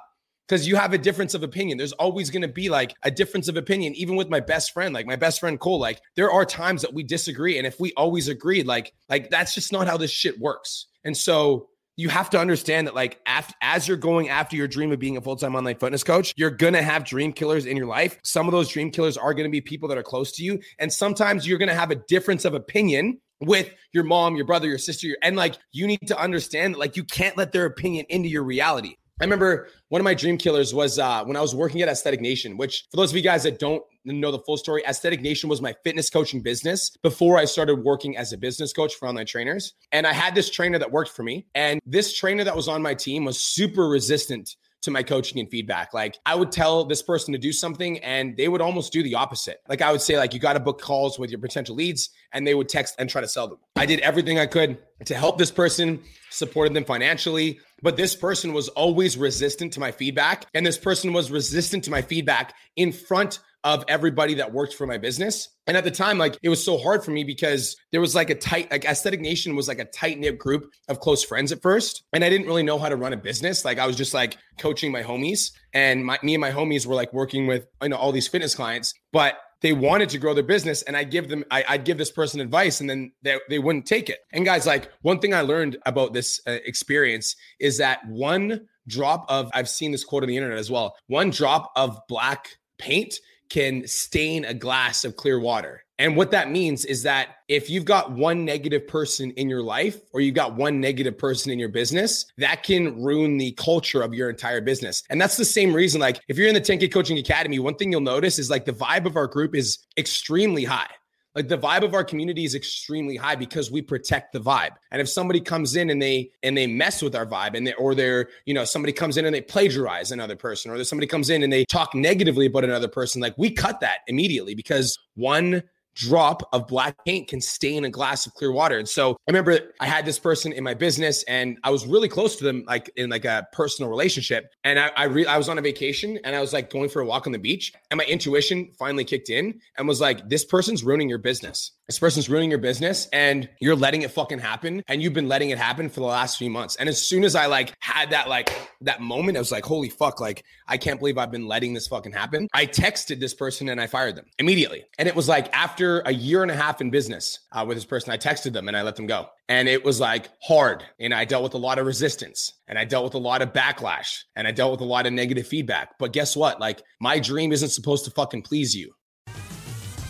because 0.47 0.67
you 0.67 0.77
have 0.77 0.93
a 0.93 0.99
difference 0.99 1.35
of 1.35 1.43
opinion. 1.43 1.79
There's 1.79 1.93
always 1.93 2.31
going 2.31 2.43
to 2.43 2.49
be 2.49 2.69
like 2.69 2.95
a 3.03 3.11
difference 3.11 3.49
of 3.49 3.57
opinion, 3.57 3.95
even 3.95 4.17
with 4.17 4.29
my 4.29 4.41
best 4.41 4.73
friend, 4.73 4.95
like 4.95 5.07
my 5.07 5.17
best 5.17 5.41
friend 5.41 5.59
Cole. 5.59 5.79
Like 5.79 6.01
there 6.17 6.31
are 6.31 6.45
times 6.45 6.83
that 6.83 6.95
we 6.95 7.03
disagree, 7.03 7.59
and 7.59 7.67
if 7.67 7.81
we 7.81 7.93
always 7.97 8.29
agreed, 8.29 8.67
like 8.67 8.93
like 9.09 9.31
that's 9.31 9.55
just 9.55 9.73
not 9.73 9.87
how 9.87 9.97
this 9.97 10.11
shit 10.11 10.39
works. 10.39 10.87
And 11.05 11.17
so 11.17 11.69
you 11.97 12.09
have 12.09 12.31
to 12.31 12.39
understand 12.39 12.87
that 12.87 12.95
like 12.95 13.21
after, 13.27 13.55
as 13.63 13.87
you're 13.87 13.97
going 13.97 14.29
after 14.29 14.57
your 14.57 14.67
dream 14.67 14.91
of 14.93 14.99
being 14.99 15.17
a 15.17 15.21
full-time 15.21 15.55
online 15.55 15.77
fitness 15.77 16.03
coach 16.03 16.35
you're 16.37 16.51
to 16.75 16.83
have 16.83 17.05
dream 17.05 17.33
killers 17.33 17.67
in 17.67 17.77
your 17.77 17.87
life 17.87 18.19
some 18.25 18.47
of 18.49 18.53
those 18.53 18.69
dream 18.69 18.91
killers 18.91 19.17
are 19.17 19.35
to 19.45 19.51
be 19.51 19.61
people 19.61 19.89
that 19.89 19.99
are 19.99 20.03
close 20.03 20.33
to 20.33 20.43
you 20.43 20.59
and 20.79 20.93
sometimes 20.93 21.47
you're 21.47 21.59
to 21.69 21.75
have 21.75 21.91
a 21.91 21.97
difference 22.09 22.45
of 22.45 22.55
opinion 22.55 23.19
with 23.41 23.71
your 23.93 24.05
mom 24.05 24.37
your 24.37 24.45
brother 24.45 24.69
your 24.69 24.79
sister 24.79 25.09
and 25.23 25.37
like 25.37 25.57
you 25.73 25.87
need 25.87 26.07
to 26.07 26.19
understand 26.19 26.75
that 26.75 26.79
like 26.79 26.97
you 26.97 27.05
can't 27.05 27.37
let 27.37 27.53
their 27.53 27.67
opinion 27.67 28.05
into 28.09 28.29
your 28.29 28.43
reality 28.43 28.97
I 29.21 29.25
remember 29.25 29.69
one 29.91 30.01
of 30.01 30.05
my 30.05 30.15
dream 30.15 30.39
killers 30.39 30.75
was 30.75 30.99
uh, 30.99 31.25
when 31.25 31.37
I 31.37 31.41
was 31.41 31.55
working 31.55 31.83
at 31.83 31.89
Aesthetic 31.89 32.21
Nation, 32.21 32.57
which 32.57 32.85
for 32.91 32.97
those 32.97 33.11
of 33.11 33.17
you 33.17 33.23
guys 33.23 33.45
that 33.45 33.61
don't 33.61 33.81
know 34.05 34.33
the 34.33 34.41
full 34.41 34.57
story, 34.57 34.83
Aesthetic 34.89 35.21
Nation 35.21 35.49
was 35.49 35.63
my 35.63 35.73
fitness 35.85 36.11
coaching 36.11 36.43
business 36.43 36.91
before 37.01 37.39
I 37.39 37.45
started 37.45 37.85
working 37.85 38.17
as 38.17 38.33
a 38.33 38.37
business 38.37 38.73
coach 38.73 38.93
for 38.97 39.07
online 39.07 39.27
trainers. 39.27 39.73
And 39.93 40.05
I 40.05 40.13
had 40.13 40.35
this 40.35 40.51
trainer 40.51 40.81
that 40.81 40.91
worked 40.91 41.11
for 41.11 41.23
me. 41.23 41.47
And 41.55 41.81
this 41.87 42.13
trainer 42.13 42.43
that 42.43 42.57
was 42.57 42.67
on 42.67 42.83
my 42.83 42.95
team 42.95 43.25
was 43.25 43.39
super 43.39 43.89
resistant 43.89 44.57
to 44.85 44.91
my 44.91 45.03
coaching 45.03 45.41
and 45.41 45.51
feedback. 45.51 45.93
Like 45.93 46.19
I 46.25 46.35
would 46.35 46.53
tell 46.53 46.85
this 46.85 47.03
person 47.03 47.33
to 47.33 47.39
do 47.39 47.53
something 47.53 47.99
and 47.99 48.37
they 48.37 48.49
would 48.49 48.61
almost 48.61 48.93
do 48.93 49.03
the 49.03 49.15
opposite. 49.15 49.61
Like 49.69 49.83
I 49.83 49.93
would 49.93 50.01
say 50.01 50.17
like 50.17 50.33
you 50.33 50.41
got 50.41 50.55
to 50.55 50.61
book 50.61 50.81
calls 50.81 51.19
with 51.19 51.31
your 51.31 51.41
potential 51.41 51.75
leads 51.75 52.11
and 52.33 52.47
they 52.47 52.55
would 52.55 52.69
text 52.69 52.95
and 52.99 53.09
try 53.09 53.21
to 53.21 53.29
sell 53.29 53.49
them. 53.49 53.59
I 53.77 53.87
did 53.87 54.01
everything 54.01 54.39
I 54.39 54.47
could 54.47 54.79
to 55.05 55.15
help 55.15 55.39
this 55.39 55.51
person, 55.51 56.01
supported 56.31 56.75
them 56.75 56.85
financially, 56.85 57.61
but 57.83 57.97
this 57.97 58.15
person 58.15 58.53
was 58.53 58.69
always 58.71 59.17
resistant 59.17 59.73
to 59.75 59.81
my 59.81 59.91
feedback. 59.91 60.47
And 60.55 60.65
this 60.65 60.79
person 60.79 61.13
was 61.13 61.31
resistant 61.31 61.85
to 61.85 61.91
my 61.91 62.03
feedback 62.03 62.55
in 62.77 62.93
front 62.93 63.41
of 63.65 63.83
everybody 63.89 64.35
that 64.35 64.53
worked 64.53 64.75
for 64.75 64.87
my 64.87 64.99
business. 64.99 65.49
And 65.67 65.75
at 65.75 65.85
the 65.85 65.91
time, 65.91 66.19
like 66.19 66.37
it 66.43 66.51
was 66.51 66.63
so 66.63 66.77
hard 66.77 67.03
for 67.03 67.11
me 67.11 67.25
because 67.25 67.77
there 67.93 68.01
was 68.01 68.15
like 68.15 68.29
a 68.29 68.35
tight, 68.35 68.71
like 68.71 68.85
Aesthetic 68.85 69.21
Nation 69.21 69.57
was 69.57 69.67
like 69.67 69.79
a 69.79 69.87
tight 69.87 70.19
knit 70.19 70.39
group 70.39 70.71
of 70.89 71.01
close 71.01 71.25
friends 71.25 71.51
at 71.51 71.63
first. 71.63 72.05
And 72.13 72.23
I 72.23 72.29
didn't 72.29 72.47
really 72.47 72.63
know 72.63 72.79
how 72.79 72.91
to 72.91 72.97
run 72.97 73.15
a 73.15 73.17
business. 73.17 73.65
Like 73.65 73.79
I 73.79 73.87
was 73.87 73.97
just 73.97 74.13
like 74.13 74.37
coaching 74.59 74.93
my 74.93 75.03
homies 75.03 75.51
and 75.73 76.05
my, 76.05 76.19
me 76.23 76.35
and 76.35 76.43
my 76.43 76.51
homies 76.51 76.87
were 76.87 76.95
like 76.95 77.13
working 77.15 77.47
with, 77.47 77.67
you 77.83 77.89
know, 77.89 77.97
all 77.97 78.13
these 78.13 78.29
fitness 78.29 78.55
clients, 78.55 78.93
but 79.13 79.39
they 79.63 79.73
wanted 79.73 80.11
to 80.11 80.19
grow 80.19 80.35
their 80.35 80.45
business 80.45 80.83
and 80.83 80.95
I 80.95 81.05
give 81.05 81.29
them, 81.29 81.43
I, 81.51 81.65
would 81.71 81.87
give 81.87 81.97
this 81.97 82.11
person 82.11 82.43
advice 82.43 82.83
and 82.83 82.91
then 82.91 83.13
they, 83.23 83.39
they 83.49 83.59
wouldn't 83.59 83.87
take 83.87 84.11
it. 84.11 84.19
And 84.35 84.45
guys, 84.45 84.67
like 84.67 84.91
one 85.01 85.21
thing 85.21 85.33
I 85.33 85.41
learned 85.41 85.79
about 85.87 86.13
this 86.13 86.39
uh, 86.47 86.59
experience 86.67 87.35
is 87.59 87.79
that 87.79 88.07
one 88.07 88.69
drop 88.87 89.25
of, 89.31 89.51
I've 89.55 89.71
seen 89.71 89.91
this 89.91 90.05
quote 90.05 90.23
on 90.23 90.29
the 90.29 90.37
internet 90.37 90.59
as 90.59 90.71
well, 90.71 90.95
one 91.07 91.31
drop 91.31 91.73
of 91.77 91.99
black 92.09 92.59
paint 92.79 93.15
can 93.55 93.87
stain 93.87 94.45
a 94.47 94.53
glass 94.53 95.05
of 95.05 95.15
clear 95.15 95.39
water. 95.39 95.85
And 96.01 96.17
what 96.17 96.33
that 96.33 96.51
means 96.51 96.85
is 96.85 97.05
that 97.05 97.37
if 97.47 97.71
you've 97.71 97.85
got 97.85 98.11
one 98.11 98.45
negative 98.45 98.89
person 98.89 99.31
in 99.37 99.49
your 99.49 99.63
life 99.63 100.01
or 100.13 100.21
you've 100.21 100.35
got 100.35 100.57
one 100.57 100.81
negative 100.81 101.17
person 101.17 101.53
in 101.53 101.59
your 101.61 101.69
business, 101.69 102.27
that 102.39 102.65
can 102.65 103.01
ruin 103.01 103.39
the 103.39 103.53
culture 103.53 104.03
of 104.03 104.13
your 104.13 104.29
entire 104.29 104.61
business. 104.61 105.05
And 105.09 105.21
that's 105.21 105.37
the 105.37 105.45
same 105.45 105.73
reason, 105.73 106.01
like, 106.01 106.19
if 106.27 106.37
you're 106.37 106.49
in 106.49 106.55
the 106.55 106.61
10K 106.61 106.93
Coaching 106.93 107.19
Academy, 107.19 107.61
one 107.61 107.77
thing 107.77 107.93
you'll 107.93 108.01
notice 108.01 108.41
is 108.41 108.51
like 108.51 108.65
the 108.65 108.73
vibe 108.73 109.07
of 109.07 109.15
our 109.15 109.29
group 109.29 109.55
is 109.55 109.87
extremely 109.97 110.65
high. 110.65 110.91
Like 111.35 111.49
the 111.49 111.59
vibe 111.59 111.83
of 111.83 111.95
our 111.95 112.05
community 112.05 112.45
is 112.45 112.55
extremely 112.55 113.17
high 113.17 113.35
because 113.35 113.71
we 113.71 113.83
protect 113.83 114.33
the 114.33 114.41
vibe. 114.41 114.73
And 114.91 115.01
if 115.01 115.09
somebody 115.09 115.41
comes 115.41 115.75
in 115.75 115.91
and 115.91 116.01
they 116.01 116.31
and 116.43 116.57
they 116.57 116.67
mess 116.67 117.03
with 117.03 117.17
our 117.17 117.27
vibe 117.27 117.55
and 117.55 117.67
they 117.67 117.75
or 117.75 117.95
they're, 117.95 118.29
you 118.47 118.55
know, 118.55 118.65
somebody 118.65 118.93
comes 118.93 119.17
in 119.17 119.25
and 119.25 119.35
they 119.35 119.41
plagiarize 119.41 120.13
another 120.13 120.37
person 120.37 120.71
or 120.71 120.83
somebody 120.85 121.07
comes 121.07 121.31
in 121.31 121.43
and 121.43 121.53
they 121.53 121.65
talk 121.65 121.95
negatively 121.95 122.47
about 122.47 122.65
another 122.65 122.89
person, 122.89 123.21
like 123.21 123.37
we 123.37 123.51
cut 123.51 123.81
that 123.81 123.99
immediately 124.07 124.55
because 124.55 124.99
one 125.15 125.63
drop 125.95 126.49
of 126.53 126.67
black 126.67 127.05
paint 127.05 127.29
can 127.29 127.41
stain 127.41 127.85
a 127.85 127.91
glass 127.91 128.27
of 128.27 128.35
clear 128.35 128.53
water. 128.53 128.79
And 128.79 128.89
so 128.89 129.13
I 129.13 129.31
remember 129.31 129.59
I 129.81 129.87
had 129.87 130.05
this 130.05 130.19
person 130.19 130.53
in 130.53 130.65
my 130.65 130.75
business 130.75 131.23
and 131.25 131.59
I 131.65 131.71
was 131.71 131.87
really 131.87 132.09
close 132.09 132.37
to 132.37 132.45
them, 132.45 132.65
like 132.67 132.91
in 132.97 133.11
like 133.11 133.25
a 133.25 133.47
personal 133.53 133.91
relationship. 133.91 134.53
And 134.65 134.79
I 134.79 134.91
I, 134.97 135.05
re- 135.05 135.27
I 135.27 135.39
was 135.39 135.49
on 135.49 135.59
a 135.59 135.63
vacation 135.63 136.19
and 136.25 136.35
I 136.35 136.41
was 136.41 136.53
like 136.53 136.71
going 136.71 136.89
for 136.89 137.01
a 137.01 137.07
walk 137.07 137.27
on 137.27 137.33
the 137.33 137.39
beach 137.39 137.73
and 137.91 137.99
my 137.99 138.05
intuition 138.05 138.71
finally 138.79 139.05
kicked 139.05 139.31
in 139.31 139.61
and 139.79 139.89
was 139.89 140.01
like, 140.01 140.29
this 140.29 140.45
person's 140.45 140.83
ruining 140.85 141.09
your 141.09 141.19
business. 141.19 141.73
This 141.87 141.99
person's 141.99 142.31
ruining 142.31 142.51
your 142.51 142.59
business 142.59 143.09
and 143.13 143.49
you're 143.61 143.77
letting 143.77 144.03
it 144.03 144.11
fucking 144.11 144.39
happen. 144.39 144.83
And 144.89 145.03
you've 145.03 145.13
been 145.13 145.29
letting 145.29 145.51
it 145.51 145.59
happen 145.59 145.91
for 145.91 146.01
the 146.01 146.07
last 146.07 146.39
few 146.39 146.49
months. 146.49 146.77
And 146.77 146.89
as 146.89 147.01
soon 147.01 147.25
as 147.25 147.35
I 147.35 147.47
like 147.47 147.75
had 147.81 148.11
that 148.11 148.29
like 148.29 148.51
that 148.81 149.03
moment, 149.03 149.37
I 149.37 149.41
was 149.41 149.53
like, 149.53 149.65
holy 149.65 149.91
fuck, 149.91 150.19
like 150.19 150.45
I 150.67 150.79
can't 150.79 150.99
believe 150.99 151.19
I've 151.19 151.31
been 151.31 151.47
letting 151.47 151.75
this 151.75 151.87
fucking 151.87 152.13
happen. 152.13 152.49
I 152.55 152.67
texted 152.67 153.21
this 153.21 153.35
person 153.35 153.69
and 153.69 153.81
I 153.81 153.87
fired 153.87 154.17
them 154.17 154.25
immediately. 154.39 154.85
And 154.99 155.09
it 155.09 155.15
was 155.15 155.29
like 155.29 155.55
after 155.55 155.84
a 156.05 156.13
year 156.13 156.43
and 156.43 156.51
a 156.51 156.55
half 156.55 156.81
in 156.81 156.91
business 156.91 157.41
uh, 157.53 157.65
with 157.67 157.77
this 157.77 157.85
person, 157.85 158.13
I 158.13 158.19
texted 158.19 158.53
them 158.53 158.69
and 158.69 158.77
I 158.77 158.83
let 158.83 158.97
them 158.97 159.07
go. 159.07 159.29
And 159.49 159.69
it 159.69 159.85
was 159.85 160.01
like 160.01 160.31
hard. 160.43 160.85
And 161.01 161.15
I 161.15 161.25
dealt 161.25 161.43
with 161.43 161.55
a 161.55 161.59
lot 161.59 161.79
of 161.79 161.87
resistance 161.87 162.53
and 162.69 162.79
I 162.79 162.85
dealt 162.85 163.05
with 163.05 163.15
a 163.15 163.19
lot 163.19 163.43
of 163.43 163.53
backlash 163.53 164.23
and 164.37 164.47
I 164.47 164.53
dealt 164.53 164.73
with 164.73 164.81
a 164.81 164.85
lot 164.85 165.07
of 165.07 165.13
negative 165.13 165.47
feedback. 165.47 165.99
But 165.99 166.13
guess 166.13 166.37
what? 166.37 166.61
Like 166.61 166.83
my 167.01 167.19
dream 167.19 167.53
isn't 167.53 167.71
supposed 167.71 168.05
to 168.05 168.11
fucking 168.11 168.43
please 168.43 168.75
you. 168.75 168.93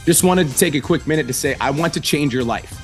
Just 0.04 0.22
wanted 0.22 0.48
to 0.48 0.56
take 0.58 0.74
a 0.74 0.80
quick 0.80 1.06
minute 1.06 1.26
to 1.26 1.32
say, 1.32 1.56
I 1.60 1.70
want 1.70 1.94
to 1.94 2.00
change 2.00 2.34
your 2.34 2.44
life. 2.44 2.83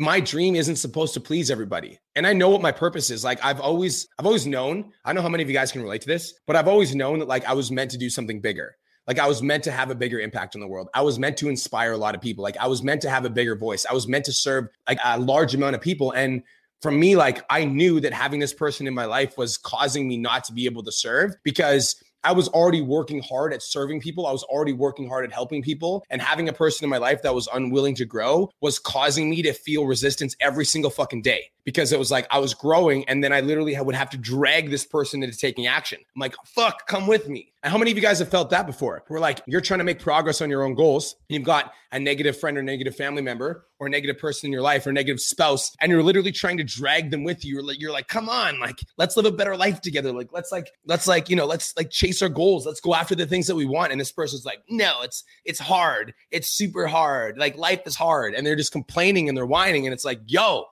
My 0.00 0.18
dream 0.18 0.56
isn't 0.56 0.76
supposed 0.76 1.12
to 1.12 1.20
please 1.20 1.50
everybody. 1.50 1.98
And 2.16 2.26
I 2.26 2.32
know 2.32 2.48
what 2.48 2.62
my 2.62 2.72
purpose 2.72 3.10
is. 3.10 3.22
Like 3.22 3.44
I've 3.44 3.60
always 3.60 4.08
I've 4.18 4.24
always 4.24 4.46
known, 4.46 4.92
I 5.04 5.10
don't 5.10 5.16
know 5.16 5.22
how 5.22 5.28
many 5.28 5.42
of 5.42 5.48
you 5.50 5.54
guys 5.54 5.70
can 5.70 5.82
relate 5.82 6.00
to 6.00 6.08
this, 6.08 6.32
but 6.46 6.56
I've 6.56 6.68
always 6.68 6.94
known 6.94 7.18
that 7.18 7.28
like 7.28 7.44
I 7.44 7.52
was 7.52 7.70
meant 7.70 7.90
to 7.90 7.98
do 7.98 8.08
something 8.08 8.40
bigger. 8.40 8.76
Like 9.06 9.18
I 9.18 9.28
was 9.28 9.42
meant 9.42 9.64
to 9.64 9.70
have 9.70 9.90
a 9.90 9.94
bigger 9.94 10.18
impact 10.18 10.54
on 10.54 10.62
the 10.62 10.66
world. 10.66 10.88
I 10.94 11.02
was 11.02 11.18
meant 11.18 11.36
to 11.38 11.50
inspire 11.50 11.92
a 11.92 11.98
lot 11.98 12.14
of 12.14 12.22
people. 12.22 12.42
Like 12.42 12.56
I 12.56 12.66
was 12.66 12.82
meant 12.82 13.02
to 13.02 13.10
have 13.10 13.26
a 13.26 13.30
bigger 13.30 13.54
voice. 13.56 13.84
I 13.88 13.92
was 13.92 14.08
meant 14.08 14.24
to 14.24 14.32
serve 14.32 14.68
like 14.88 14.98
a 15.04 15.20
large 15.20 15.54
amount 15.54 15.74
of 15.76 15.82
people 15.82 16.12
and 16.12 16.42
for 16.80 16.90
me 16.90 17.14
like 17.14 17.44
I 17.50 17.66
knew 17.66 18.00
that 18.00 18.14
having 18.14 18.40
this 18.40 18.54
person 18.54 18.86
in 18.86 18.94
my 18.94 19.04
life 19.04 19.36
was 19.36 19.58
causing 19.58 20.08
me 20.08 20.16
not 20.16 20.44
to 20.44 20.54
be 20.54 20.64
able 20.64 20.82
to 20.84 20.92
serve 20.92 21.34
because 21.44 22.02
I 22.22 22.32
was 22.32 22.48
already 22.48 22.82
working 22.82 23.22
hard 23.22 23.54
at 23.54 23.62
serving 23.62 24.00
people. 24.00 24.26
I 24.26 24.32
was 24.32 24.42
already 24.44 24.72
working 24.72 25.08
hard 25.08 25.24
at 25.24 25.32
helping 25.32 25.62
people. 25.62 26.04
And 26.10 26.20
having 26.20 26.48
a 26.48 26.52
person 26.52 26.84
in 26.84 26.90
my 26.90 26.98
life 26.98 27.22
that 27.22 27.34
was 27.34 27.48
unwilling 27.52 27.94
to 27.96 28.04
grow 28.04 28.50
was 28.60 28.78
causing 28.78 29.30
me 29.30 29.42
to 29.42 29.52
feel 29.52 29.86
resistance 29.86 30.36
every 30.40 30.64
single 30.64 30.90
fucking 30.90 31.22
day 31.22 31.50
because 31.64 31.92
it 31.92 31.98
was 31.98 32.10
like 32.10 32.26
I 32.30 32.38
was 32.38 32.54
growing 32.54 33.04
and 33.08 33.22
then 33.22 33.32
I 33.32 33.40
literally 33.40 33.78
would 33.78 33.94
have 33.94 34.10
to 34.10 34.16
drag 34.16 34.70
this 34.70 34.84
person 34.84 35.22
into 35.22 35.36
taking 35.36 35.66
action. 35.66 35.98
I'm 36.14 36.20
like, 36.20 36.34
fuck, 36.44 36.86
come 36.86 37.06
with 37.06 37.28
me. 37.28 37.52
And 37.62 37.70
how 37.70 37.76
many 37.76 37.90
of 37.90 37.96
you 37.96 38.02
guys 38.02 38.18
have 38.20 38.30
felt 38.30 38.50
that 38.50 38.66
before? 38.66 39.04
We're 39.10 39.20
like, 39.20 39.42
you're 39.46 39.60
trying 39.60 39.78
to 39.78 39.84
make 39.84 40.00
progress 40.00 40.40
on 40.40 40.48
your 40.48 40.62
own 40.62 40.74
goals. 40.74 41.16
And 41.28 41.34
you've 41.34 41.44
got 41.44 41.72
a 41.92 41.98
negative 41.98 42.38
friend 42.38 42.56
or 42.56 42.62
negative 42.62 42.96
family 42.96 43.20
member 43.20 43.66
or 43.78 43.86
a 43.86 43.90
negative 43.90 44.18
person 44.18 44.46
in 44.46 44.52
your 44.52 44.62
life 44.62 44.86
or 44.86 44.92
negative 44.92 45.20
spouse, 45.20 45.74
and 45.80 45.90
you're 45.90 46.02
literally 46.02 46.32
trying 46.32 46.56
to 46.56 46.64
drag 46.64 47.10
them 47.10 47.24
with 47.24 47.44
you. 47.44 47.54
You're 47.54 47.62
like, 47.62 47.80
you're 47.80 47.92
like, 47.92 48.08
come 48.08 48.28
on, 48.28 48.60
like, 48.60 48.78
let's 48.96 49.16
live 49.16 49.26
a 49.26 49.32
better 49.32 49.56
life 49.56 49.80
together. 49.80 50.12
Like, 50.12 50.28
let's 50.32 50.52
like, 50.52 50.70
let's 50.86 51.06
like, 51.06 51.28
you 51.28 51.36
know, 51.36 51.46
let's 51.46 51.76
like 51.76 51.90
chase 51.90 52.22
our 52.22 52.28
goals. 52.28 52.66
Let's 52.66 52.80
go 52.80 52.94
after 52.94 53.14
the 53.14 53.26
things 53.26 53.46
that 53.46 53.56
we 53.56 53.66
want. 53.66 53.92
And 53.92 54.00
this 54.00 54.12
person's 54.12 54.46
like, 54.46 54.62
no, 54.68 55.02
it's 55.02 55.24
it's 55.44 55.58
hard. 55.58 56.14
It's 56.30 56.48
super 56.48 56.86
hard. 56.86 57.36
Like 57.36 57.56
life 57.58 57.82
is 57.86 57.96
hard. 57.96 58.34
And 58.34 58.46
they're 58.46 58.56
just 58.56 58.72
complaining 58.72 59.28
and 59.28 59.36
they're 59.36 59.46
whining. 59.46 59.86
And 59.86 59.92
it's 59.92 60.04
like, 60.04 60.20
yo, 60.26 60.64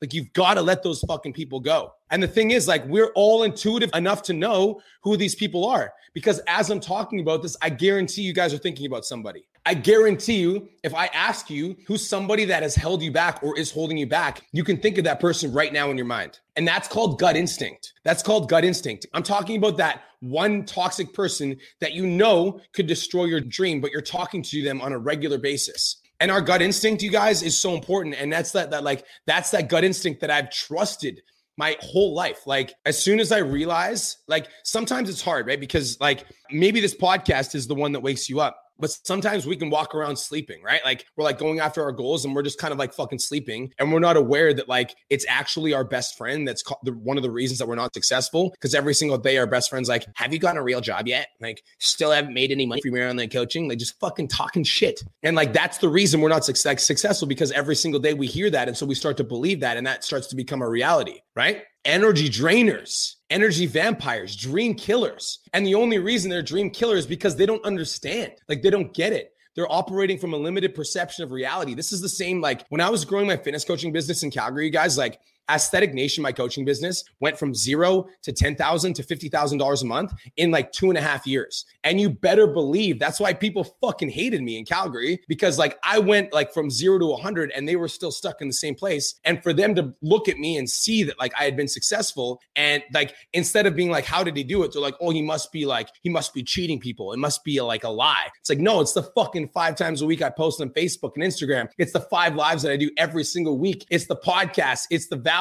like 0.00 0.14
you've 0.14 0.32
got 0.32 0.54
to 0.54 0.62
let 0.62 0.82
those 0.82 1.00
fucking 1.02 1.32
people 1.32 1.60
go. 1.60 1.92
And 2.10 2.22
the 2.22 2.28
thing 2.28 2.50
is, 2.50 2.66
like, 2.66 2.84
we're 2.86 3.12
all 3.14 3.42
intuitive 3.42 3.90
enough 3.94 4.22
to 4.24 4.32
know 4.32 4.80
who 5.02 5.16
these 5.16 5.34
people 5.34 5.66
are. 5.66 5.92
Because 6.12 6.40
as 6.48 6.70
I'm 6.70 6.80
talking 6.80 7.20
about 7.20 7.42
this, 7.42 7.56
I 7.62 7.70
guarantee 7.70 8.22
you 8.22 8.32
guys 8.32 8.52
are 8.52 8.58
thinking 8.58 8.86
about 8.86 9.04
somebody. 9.04 9.46
I 9.66 9.74
guarantee 9.74 10.38
you, 10.38 10.68
if 10.82 10.94
I 10.94 11.06
ask 11.08 11.50
you 11.50 11.76
who's 11.86 12.06
somebody 12.06 12.46
that 12.46 12.62
has 12.62 12.74
held 12.74 13.02
you 13.02 13.12
back 13.12 13.42
or 13.42 13.58
is 13.58 13.70
holding 13.70 13.98
you 13.98 14.06
back, 14.06 14.42
you 14.52 14.64
can 14.64 14.78
think 14.78 14.96
of 14.96 15.04
that 15.04 15.20
person 15.20 15.52
right 15.52 15.72
now 15.72 15.90
in 15.90 15.96
your 15.96 16.06
mind. 16.06 16.40
And 16.56 16.66
that's 16.66 16.88
called 16.88 17.20
gut 17.20 17.36
instinct. 17.36 17.92
That's 18.02 18.22
called 18.22 18.48
gut 18.48 18.64
instinct. 18.64 19.06
I'm 19.12 19.22
talking 19.22 19.56
about 19.56 19.76
that 19.76 20.02
one 20.20 20.64
toxic 20.64 21.12
person 21.12 21.58
that 21.80 21.92
you 21.92 22.06
know 22.06 22.60
could 22.72 22.86
destroy 22.86 23.26
your 23.26 23.40
dream, 23.40 23.80
but 23.80 23.90
you're 23.90 24.00
talking 24.00 24.42
to 24.44 24.62
them 24.62 24.80
on 24.80 24.92
a 24.92 24.98
regular 24.98 25.38
basis 25.38 25.99
and 26.20 26.30
our 26.30 26.40
gut 26.40 26.62
instinct 26.62 27.02
you 27.02 27.10
guys 27.10 27.42
is 27.42 27.58
so 27.58 27.74
important. 27.74 28.14
And 28.18 28.32
that's 28.32 28.52
that 28.52 28.70
that 28.70 28.84
like 28.84 29.04
that's 29.26 29.50
that 29.50 29.68
gut 29.68 29.84
instinct 29.84 30.20
that 30.20 30.30
i've 30.30 30.50
trusted 30.50 31.22
my 31.56 31.76
whole 31.80 32.14
life. 32.14 32.46
Like 32.46 32.72
as 32.86 33.02
soon 33.02 33.20
as 33.20 33.32
i 33.32 33.38
realize 33.38 34.18
like 34.28 34.48
sometimes 34.64 35.08
it's 35.08 35.22
hard 35.22 35.46
right? 35.46 35.60
Because 35.60 35.98
like 36.00 36.24
maybe 36.50 36.80
this 36.80 36.94
podcast 36.94 37.54
is 37.54 37.66
the 37.66 37.74
one 37.74 37.92
that 37.92 38.00
wakes 38.00 38.28
you 38.28 38.40
up 38.40 38.60
but 38.80 38.90
sometimes 39.04 39.46
we 39.46 39.56
can 39.56 39.70
walk 39.70 39.94
around 39.94 40.16
sleeping, 40.16 40.62
right? 40.62 40.80
Like 40.84 41.06
we're 41.16 41.24
like 41.24 41.38
going 41.38 41.60
after 41.60 41.82
our 41.82 41.92
goals 41.92 42.24
and 42.24 42.34
we're 42.34 42.42
just 42.42 42.58
kind 42.58 42.72
of 42.72 42.78
like 42.78 42.92
fucking 42.92 43.18
sleeping. 43.18 43.72
And 43.78 43.92
we're 43.92 44.00
not 44.00 44.16
aware 44.16 44.52
that 44.54 44.68
like 44.68 44.94
it's 45.08 45.24
actually 45.28 45.72
our 45.74 45.84
best 45.84 46.16
friend 46.16 46.46
that's 46.46 46.62
the, 46.84 46.92
one 46.92 47.16
of 47.16 47.22
the 47.22 47.30
reasons 47.30 47.58
that 47.58 47.68
we're 47.68 47.74
not 47.74 47.94
successful. 47.94 48.50
Because 48.50 48.74
every 48.74 48.94
single 48.94 49.18
day, 49.18 49.38
our 49.38 49.46
best 49.46 49.70
friend's 49.70 49.88
like, 49.88 50.06
Have 50.16 50.32
you 50.32 50.38
gotten 50.38 50.58
a 50.58 50.62
real 50.62 50.80
job 50.80 51.06
yet? 51.06 51.28
Like, 51.40 51.62
still 51.78 52.10
haven't 52.10 52.34
made 52.34 52.50
any 52.50 52.66
money 52.66 52.80
from 52.80 52.94
your 52.94 53.08
online 53.08 53.30
coaching. 53.30 53.68
Like, 53.68 53.78
just 53.78 53.98
fucking 54.00 54.28
talking 54.28 54.64
shit. 54.64 55.02
And 55.22 55.36
like, 55.36 55.52
that's 55.52 55.78
the 55.78 55.88
reason 55.88 56.20
we're 56.20 56.28
not 56.28 56.44
success- 56.44 56.84
successful 56.84 57.28
because 57.28 57.52
every 57.52 57.76
single 57.76 58.00
day 58.00 58.14
we 58.14 58.26
hear 58.26 58.50
that. 58.50 58.68
And 58.68 58.76
so 58.76 58.86
we 58.86 58.94
start 58.94 59.16
to 59.18 59.24
believe 59.24 59.60
that. 59.60 59.76
And 59.76 59.86
that 59.86 60.04
starts 60.04 60.28
to 60.28 60.36
become 60.36 60.62
a 60.62 60.68
reality, 60.68 61.20
right? 61.34 61.62
energy 61.84 62.28
drainers, 62.28 63.16
energy 63.30 63.66
vampires, 63.66 64.36
dream 64.36 64.74
killers. 64.74 65.40
And 65.52 65.66
the 65.66 65.74
only 65.74 65.98
reason 65.98 66.30
they're 66.30 66.42
dream 66.42 66.70
killers 66.70 67.06
because 67.06 67.36
they 67.36 67.46
don't 67.46 67.64
understand. 67.64 68.32
Like 68.48 68.62
they 68.62 68.70
don't 68.70 68.92
get 68.92 69.12
it. 69.12 69.32
They're 69.54 69.70
operating 69.70 70.18
from 70.18 70.32
a 70.32 70.36
limited 70.36 70.74
perception 70.74 71.24
of 71.24 71.32
reality. 71.32 71.74
This 71.74 71.92
is 71.92 72.00
the 72.00 72.08
same 72.08 72.40
like 72.40 72.64
when 72.68 72.80
I 72.80 72.90
was 72.90 73.04
growing 73.04 73.26
my 73.26 73.36
fitness 73.36 73.64
coaching 73.64 73.92
business 73.92 74.22
in 74.22 74.30
Calgary, 74.30 74.66
you 74.66 74.70
guys, 74.70 74.96
like 74.96 75.20
Aesthetic 75.54 75.94
Nation, 75.94 76.22
my 76.22 76.32
coaching 76.32 76.64
business, 76.64 77.04
went 77.20 77.38
from 77.38 77.54
zero 77.54 78.06
to 78.22 78.32
ten 78.32 78.56
thousand 78.56 78.94
to 78.94 79.02
fifty 79.02 79.28
thousand 79.28 79.58
dollars 79.58 79.82
a 79.82 79.86
month 79.86 80.12
in 80.36 80.50
like 80.50 80.72
two 80.72 80.88
and 80.88 80.98
a 80.98 81.02
half 81.02 81.26
years. 81.26 81.64
And 81.84 82.00
you 82.00 82.10
better 82.10 82.46
believe 82.46 82.98
that's 82.98 83.20
why 83.20 83.32
people 83.32 83.64
fucking 83.80 84.10
hated 84.10 84.42
me 84.42 84.58
in 84.58 84.64
Calgary 84.64 85.20
because 85.28 85.58
like 85.58 85.78
I 85.84 85.98
went 85.98 86.32
like 86.32 86.52
from 86.52 86.70
zero 86.70 86.98
to 86.98 87.16
hundred 87.16 87.50
and 87.54 87.68
they 87.68 87.76
were 87.76 87.88
still 87.88 88.10
stuck 88.10 88.40
in 88.40 88.48
the 88.48 88.54
same 88.54 88.74
place. 88.74 89.14
And 89.24 89.42
for 89.42 89.52
them 89.52 89.74
to 89.74 89.94
look 90.02 90.28
at 90.28 90.38
me 90.38 90.56
and 90.56 90.68
see 90.68 91.02
that 91.04 91.18
like 91.18 91.32
I 91.38 91.44
had 91.44 91.56
been 91.56 91.68
successful 91.68 92.40
and 92.56 92.82
like 92.94 93.14
instead 93.32 93.66
of 93.66 93.76
being 93.76 93.90
like, 93.90 94.04
how 94.04 94.24
did 94.24 94.36
he 94.36 94.44
do 94.44 94.62
it? 94.62 94.72
They're 94.72 94.82
like, 94.82 94.96
oh, 95.00 95.10
he 95.10 95.22
must 95.22 95.52
be 95.52 95.66
like, 95.66 95.88
he 96.02 96.10
must 96.10 96.32
be 96.34 96.42
cheating 96.42 96.80
people. 96.80 97.12
It 97.12 97.18
must 97.18 97.44
be 97.44 97.60
like 97.60 97.84
a 97.84 97.88
lie. 97.88 98.28
It's 98.40 98.48
like, 98.48 98.58
no, 98.58 98.80
it's 98.80 98.92
the 98.92 99.02
fucking 99.02 99.48
five 99.48 99.76
times 99.76 100.02
a 100.02 100.06
week 100.06 100.22
I 100.22 100.30
post 100.30 100.60
on 100.60 100.70
Facebook 100.70 101.12
and 101.16 101.24
Instagram. 101.24 101.68
It's 101.78 101.92
the 101.92 102.00
five 102.00 102.34
lives 102.34 102.62
that 102.62 102.72
I 102.72 102.76
do 102.76 102.90
every 102.96 103.24
single 103.24 103.58
week. 103.58 103.86
It's 103.90 104.06
the 104.06 104.16
podcast. 104.16 104.86
It's 104.90 105.08
the 105.08 105.16
value. 105.16 105.39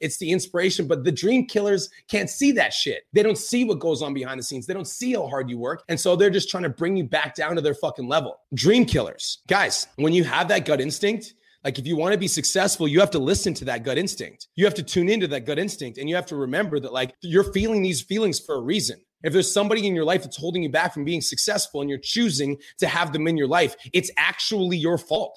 It's 0.00 0.18
the 0.18 0.30
inspiration. 0.30 0.86
But 0.86 1.04
the 1.04 1.12
dream 1.12 1.46
killers 1.46 1.88
can't 2.08 2.28
see 2.30 2.52
that 2.52 2.72
shit. 2.72 3.04
They 3.12 3.22
don't 3.22 3.38
see 3.38 3.64
what 3.64 3.78
goes 3.78 4.02
on 4.02 4.14
behind 4.14 4.38
the 4.38 4.44
scenes. 4.44 4.66
They 4.66 4.74
don't 4.74 4.86
see 4.86 5.14
how 5.14 5.28
hard 5.28 5.48
you 5.50 5.58
work. 5.58 5.84
And 5.88 5.98
so 5.98 6.16
they're 6.16 6.30
just 6.30 6.50
trying 6.50 6.64
to 6.64 6.68
bring 6.68 6.96
you 6.96 7.04
back 7.04 7.34
down 7.34 7.54
to 7.56 7.60
their 7.60 7.74
fucking 7.74 8.08
level. 8.08 8.40
Dream 8.54 8.84
killers. 8.84 9.38
Guys, 9.46 9.86
when 9.96 10.12
you 10.12 10.24
have 10.24 10.48
that 10.48 10.64
gut 10.64 10.80
instinct, 10.80 11.34
like 11.64 11.78
if 11.78 11.86
you 11.86 11.96
want 11.96 12.12
to 12.12 12.18
be 12.18 12.28
successful, 12.28 12.86
you 12.86 13.00
have 13.00 13.10
to 13.10 13.18
listen 13.18 13.52
to 13.54 13.64
that 13.66 13.82
gut 13.82 13.98
instinct. 13.98 14.48
You 14.54 14.64
have 14.64 14.74
to 14.74 14.82
tune 14.82 15.08
into 15.08 15.26
that 15.28 15.46
gut 15.46 15.58
instinct 15.58 15.98
and 15.98 16.08
you 16.08 16.14
have 16.14 16.26
to 16.26 16.36
remember 16.36 16.78
that 16.80 16.92
like 16.92 17.14
you're 17.22 17.52
feeling 17.52 17.82
these 17.82 18.02
feelings 18.02 18.38
for 18.38 18.54
a 18.54 18.60
reason. 18.60 19.00
If 19.24 19.32
there's 19.32 19.52
somebody 19.52 19.86
in 19.86 19.94
your 19.94 20.04
life 20.04 20.22
that's 20.22 20.36
holding 20.36 20.62
you 20.62 20.70
back 20.70 20.94
from 20.94 21.04
being 21.04 21.20
successful 21.20 21.80
and 21.80 21.90
you're 21.90 21.98
choosing 21.98 22.58
to 22.78 22.86
have 22.86 23.12
them 23.12 23.26
in 23.26 23.36
your 23.36 23.48
life, 23.48 23.74
it's 23.92 24.10
actually 24.16 24.76
your 24.76 24.98
fault 24.98 25.36